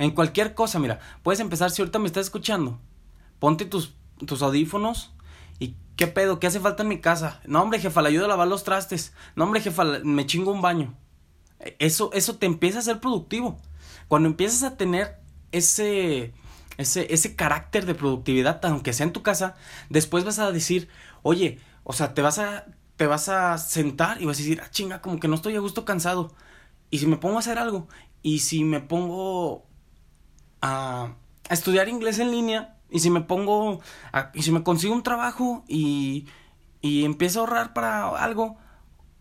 En 0.00 0.12
cualquier 0.12 0.54
cosa, 0.54 0.78
mira, 0.78 0.98
puedes 1.22 1.40
empezar 1.40 1.70
si 1.70 1.82
ahorita 1.82 1.98
me 1.98 2.06
estás 2.06 2.24
escuchando. 2.24 2.80
Ponte 3.38 3.66
tus, 3.66 3.94
tus 4.26 4.40
audífonos, 4.42 5.12
¿Y 5.60 5.76
qué 5.94 6.06
pedo? 6.06 6.40
¿Qué 6.40 6.46
hace 6.46 6.58
falta 6.58 6.82
en 6.82 6.88
mi 6.88 7.00
casa? 7.00 7.40
No, 7.44 7.62
hombre, 7.62 7.78
jefa, 7.78 8.00
le 8.00 8.08
ayudo 8.08 8.24
a 8.24 8.28
lavar 8.28 8.48
los 8.48 8.64
trastes. 8.64 9.12
No, 9.36 9.44
hombre, 9.44 9.60
jefa, 9.60 9.84
me 10.02 10.26
chingo 10.26 10.50
un 10.50 10.62
baño. 10.62 10.96
Eso, 11.78 12.10
eso 12.14 12.36
te 12.36 12.46
empieza 12.46 12.78
a 12.78 12.82
ser 12.82 12.98
productivo. 12.98 13.60
Cuando 14.08 14.26
empiezas 14.26 14.62
a 14.62 14.78
tener 14.78 15.20
ese, 15.52 16.32
ese, 16.78 17.12
ese 17.12 17.36
carácter 17.36 17.84
de 17.84 17.94
productividad, 17.94 18.64
aunque 18.64 18.94
sea 18.94 19.04
en 19.04 19.12
tu 19.12 19.22
casa, 19.22 19.54
después 19.90 20.24
vas 20.24 20.38
a 20.38 20.50
decir, 20.50 20.88
oye, 21.22 21.60
o 21.84 21.92
sea, 21.92 22.14
te 22.14 22.22
vas 22.22 22.38
a, 22.38 22.64
te 22.96 23.06
vas 23.06 23.28
a 23.28 23.58
sentar 23.58 24.22
y 24.22 24.24
vas 24.24 24.38
a 24.38 24.40
decir, 24.40 24.62
ah, 24.64 24.70
chinga, 24.70 25.02
como 25.02 25.20
que 25.20 25.28
no 25.28 25.34
estoy 25.34 25.56
a 25.56 25.60
gusto 25.60 25.84
cansado. 25.84 26.34
Y 26.90 27.00
si 27.00 27.06
me 27.06 27.18
pongo 27.18 27.36
a 27.36 27.40
hacer 27.40 27.58
algo, 27.58 27.86
y 28.22 28.38
si 28.38 28.64
me 28.64 28.80
pongo 28.80 29.66
a, 30.62 31.14
estudiar 31.48 31.88
inglés 31.88 32.18
en 32.18 32.30
línea, 32.30 32.76
y 32.90 33.00
si 33.00 33.10
me 33.10 33.20
pongo, 33.20 33.80
y 34.34 34.42
si 34.42 34.52
me 34.52 34.62
consigo 34.62 34.94
un 34.94 35.02
trabajo 35.02 35.64
y, 35.66 36.26
y 36.80 37.04
empiezo 37.04 37.40
a 37.40 37.42
ahorrar 37.42 37.72
para 37.72 38.08
algo, 38.08 38.56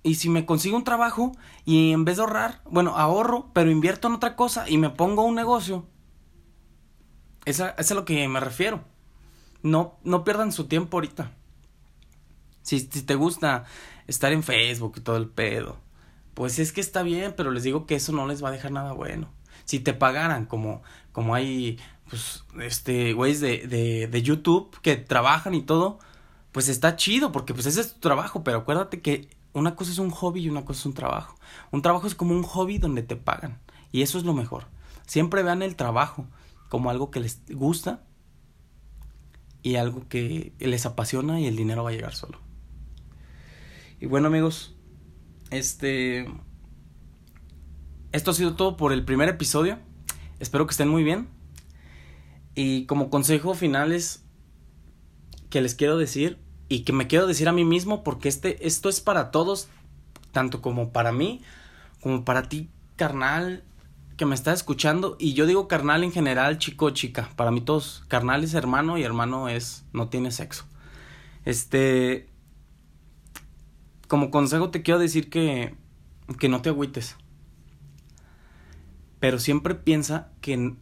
y 0.03 0.15
si 0.15 0.29
me 0.29 0.45
consigo 0.45 0.77
un 0.77 0.83
trabajo 0.83 1.33
y 1.65 1.91
en 1.91 2.05
vez 2.05 2.17
de 2.17 2.23
ahorrar, 2.23 2.61
bueno, 2.69 2.95
ahorro, 2.95 3.51
pero 3.53 3.71
invierto 3.71 4.07
en 4.07 4.15
otra 4.15 4.35
cosa 4.35 4.69
y 4.69 4.77
me 4.77 4.89
pongo 4.89 5.23
un 5.23 5.35
negocio, 5.35 5.85
esa, 7.45 7.69
es 7.71 7.91
a 7.91 7.95
lo 7.95 8.05
que 8.05 8.27
me 8.27 8.39
refiero. 8.39 8.83
No, 9.61 9.97
no 10.03 10.23
pierdan 10.23 10.51
su 10.51 10.67
tiempo 10.67 10.97
ahorita. 10.97 11.31
Si, 12.61 12.79
si 12.79 13.01
te 13.01 13.15
gusta 13.15 13.65
estar 14.07 14.31
en 14.31 14.43
Facebook 14.43 14.95
y 14.97 15.01
todo 15.01 15.17
el 15.17 15.29
pedo, 15.29 15.77
pues 16.33 16.59
es 16.59 16.71
que 16.71 16.81
está 16.81 17.03
bien, 17.03 17.33
pero 17.35 17.51
les 17.51 17.63
digo 17.63 17.85
que 17.85 17.95
eso 17.95 18.11
no 18.13 18.27
les 18.27 18.43
va 18.43 18.49
a 18.49 18.53
dejar 18.53 18.71
nada 18.71 18.93
bueno. 18.93 19.29
Si 19.69 19.79
te 19.79 19.93
pagaran 19.93 20.47
como, 20.47 20.81
como 21.11 21.35
hay 21.35 21.77
pues, 22.09 22.43
este, 22.59 23.13
güeyes 23.13 23.39
de, 23.39 23.67
de, 23.67 24.07
de 24.07 24.21
YouTube 24.23 24.75
que 24.81 24.95
trabajan 24.95 25.53
y 25.53 25.61
todo, 25.61 25.99
pues 26.51 26.69
está 26.69 26.95
chido, 26.95 27.31
porque 27.31 27.53
pues 27.53 27.67
ese 27.67 27.81
es 27.81 27.93
tu 27.93 27.99
trabajo, 27.99 28.43
pero 28.43 28.57
acuérdate 28.57 28.99
que 28.99 29.29
una 29.53 29.75
cosa 29.75 29.91
es 29.91 29.99
un 29.99 30.09
hobby 30.09 30.41
y 30.41 30.49
una 30.49 30.65
cosa 30.65 30.79
es 30.79 30.85
un 30.87 30.95
trabajo. 30.95 31.37
Un 31.69 31.83
trabajo 31.83 32.07
es 32.07 32.15
como 32.15 32.33
un 32.33 32.41
hobby 32.41 32.79
donde 32.79 33.03
te 33.03 33.15
pagan, 33.15 33.59
y 33.91 34.01
eso 34.01 34.17
es 34.17 34.23
lo 34.23 34.33
mejor. 34.33 34.65
Siempre 35.05 35.43
vean 35.43 35.61
el 35.61 35.75
trabajo 35.75 36.25
como 36.67 36.89
algo 36.89 37.11
que 37.11 37.19
les 37.19 37.39
gusta 37.51 38.01
y 39.61 39.75
algo 39.75 40.07
que 40.09 40.51
les 40.57 40.85
apasiona 40.87 41.39
y 41.39 41.45
el 41.45 41.55
dinero 41.55 41.83
va 41.83 41.91
a 41.91 41.93
llegar 41.93 42.15
solo. 42.15 42.39
Y 43.99 44.07
bueno 44.07 44.29
amigos, 44.29 44.75
este... 45.51 46.25
Esto 48.11 48.31
ha 48.31 48.33
sido 48.33 48.55
todo 48.55 48.75
por 48.75 48.91
el 48.91 49.05
primer 49.05 49.29
episodio. 49.29 49.77
Espero 50.39 50.65
que 50.65 50.71
estén 50.71 50.87
muy 50.87 51.03
bien. 51.03 51.27
Y 52.55 52.85
como 52.87 53.11
consejo 53.11 53.53
finales 53.53 54.23
que 55.51 55.61
les 55.61 55.75
quiero 55.75 55.97
decir 55.97 56.39
y 56.69 56.81
que 56.81 56.93
me 56.93 57.07
quiero 57.07 57.27
decir 57.27 57.47
a 57.47 57.51
mí 57.51 57.65
mismo 57.65 58.03
porque 58.03 58.27
este 58.27 58.65
esto 58.67 58.89
es 58.89 58.99
para 58.99 59.29
todos, 59.29 59.67
tanto 60.31 60.61
como 60.61 60.91
para 60.91 61.11
mí, 61.11 61.41
como 62.01 62.25
para 62.25 62.49
ti, 62.49 62.69
carnal, 62.95 63.63
que 64.17 64.25
me 64.25 64.35
está 64.35 64.53
escuchando 64.53 65.15
y 65.19 65.33
yo 65.33 65.45
digo 65.45 65.67
carnal 65.67 66.03
en 66.03 66.11
general, 66.11 66.57
chico 66.57 66.89
chica, 66.89 67.29
para 67.35 67.51
mí 67.51 67.61
todos, 67.61 68.03
carnal 68.07 68.43
es 68.43 68.55
hermano 68.55 68.97
y 68.97 69.03
hermano 69.03 69.49
es 69.49 69.85
no 69.93 70.09
tiene 70.09 70.31
sexo. 70.31 70.65
Este 71.45 72.27
como 74.07 74.31
consejo 74.31 74.71
te 74.71 74.81
quiero 74.81 74.99
decir 74.99 75.29
que 75.29 75.75
que 76.39 76.49
no 76.49 76.61
te 76.63 76.69
agüites. 76.69 77.15
Pero 79.19 79.39
siempre 79.39 79.75
piensa 79.75 80.31
que 80.41 80.75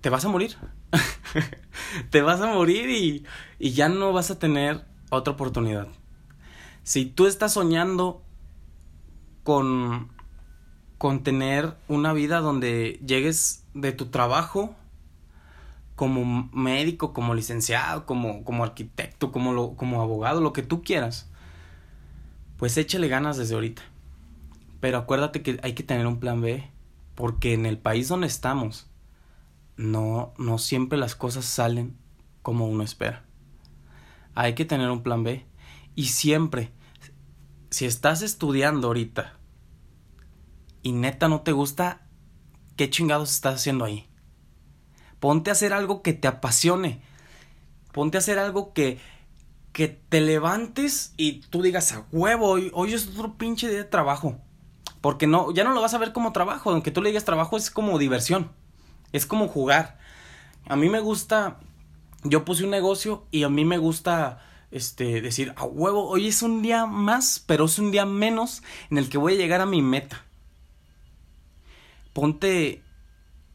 te 0.00 0.10
vas 0.10 0.24
a 0.24 0.28
morir. 0.28 0.56
te 2.10 2.22
vas 2.22 2.40
a 2.40 2.46
morir 2.46 2.90
y, 2.90 3.24
y 3.58 3.72
ya 3.72 3.88
no 3.88 4.12
vas 4.12 4.30
a 4.30 4.38
tener 4.38 4.84
otra 5.10 5.34
oportunidad. 5.34 5.88
Si 6.82 7.06
tú 7.06 7.26
estás 7.26 7.54
soñando 7.54 8.22
con, 9.42 10.10
con 10.98 11.22
tener 11.22 11.76
una 11.88 12.12
vida 12.12 12.40
donde 12.40 13.00
llegues 13.06 13.64
de 13.74 13.92
tu 13.92 14.06
trabajo 14.06 14.74
como 15.96 16.48
médico, 16.52 17.12
como 17.12 17.34
licenciado, 17.34 18.04
como, 18.06 18.44
como 18.44 18.64
arquitecto, 18.64 19.30
como, 19.30 19.52
lo, 19.52 19.76
como 19.76 20.02
abogado, 20.02 20.40
lo 20.40 20.52
que 20.52 20.62
tú 20.62 20.82
quieras, 20.82 21.30
pues 22.56 22.76
échale 22.76 23.08
ganas 23.08 23.36
desde 23.36 23.54
ahorita. 23.54 23.82
Pero 24.80 24.98
acuérdate 24.98 25.42
que 25.42 25.60
hay 25.62 25.74
que 25.74 25.82
tener 25.82 26.06
un 26.06 26.18
plan 26.18 26.40
B, 26.40 26.68
porque 27.14 27.54
en 27.54 27.66
el 27.66 27.78
país 27.78 28.08
donde 28.08 28.26
estamos, 28.26 28.90
no, 29.76 30.34
no 30.38 30.58
siempre 30.58 30.98
las 30.98 31.14
cosas 31.14 31.44
salen 31.44 31.96
como 32.42 32.68
uno 32.68 32.82
espera. 32.82 33.24
Hay 34.34 34.54
que 34.54 34.64
tener 34.64 34.90
un 34.90 35.02
plan 35.02 35.22
B. 35.22 35.46
Y 35.94 36.06
siempre, 36.06 36.72
si 37.70 37.86
estás 37.86 38.22
estudiando 38.22 38.88
ahorita 38.88 39.38
y 40.82 40.92
neta 40.92 41.28
no 41.28 41.42
te 41.42 41.52
gusta, 41.52 42.06
¿qué 42.76 42.90
chingados 42.90 43.32
estás 43.32 43.56
haciendo 43.56 43.84
ahí? 43.84 44.08
Ponte 45.20 45.50
a 45.50 45.52
hacer 45.52 45.72
algo 45.72 46.02
que 46.02 46.12
te 46.12 46.28
apasione. 46.28 47.00
Ponte 47.92 48.18
a 48.18 48.20
hacer 48.20 48.38
algo 48.38 48.72
que, 48.72 48.98
que 49.72 49.88
te 49.88 50.20
levantes 50.20 51.14
y 51.16 51.40
tú 51.42 51.62
digas 51.62 51.92
a 51.92 52.06
huevo, 52.10 52.48
hoy, 52.48 52.70
hoy 52.74 52.92
es 52.92 53.06
otro 53.06 53.38
pinche 53.38 53.68
día 53.68 53.78
de 53.78 53.84
trabajo. 53.84 54.40
Porque 55.04 55.26
no, 55.26 55.52
ya 55.52 55.64
no 55.64 55.74
lo 55.74 55.82
vas 55.82 55.92
a 55.92 55.98
ver 55.98 56.14
como 56.14 56.32
trabajo, 56.32 56.70
aunque 56.70 56.90
tú 56.90 57.02
le 57.02 57.10
digas 57.10 57.26
trabajo 57.26 57.58
es 57.58 57.70
como 57.70 57.98
diversión. 57.98 58.50
Es 59.12 59.26
como 59.26 59.48
jugar. 59.48 59.98
A 60.66 60.76
mí 60.76 60.88
me 60.88 61.00
gusta, 61.00 61.58
yo 62.22 62.46
puse 62.46 62.64
un 62.64 62.70
negocio 62.70 63.26
y 63.30 63.42
a 63.42 63.50
mí 63.50 63.66
me 63.66 63.76
gusta 63.76 64.42
este 64.70 65.20
decir, 65.20 65.52
a 65.56 65.64
huevo, 65.64 66.08
hoy 66.08 66.28
es 66.28 66.40
un 66.40 66.62
día 66.62 66.86
más, 66.86 67.44
pero 67.46 67.66
es 67.66 67.78
un 67.78 67.90
día 67.90 68.06
menos 68.06 68.62
en 68.88 68.96
el 68.96 69.10
que 69.10 69.18
voy 69.18 69.34
a 69.34 69.36
llegar 69.36 69.60
a 69.60 69.66
mi 69.66 69.82
meta. 69.82 70.24
Ponte 72.14 72.82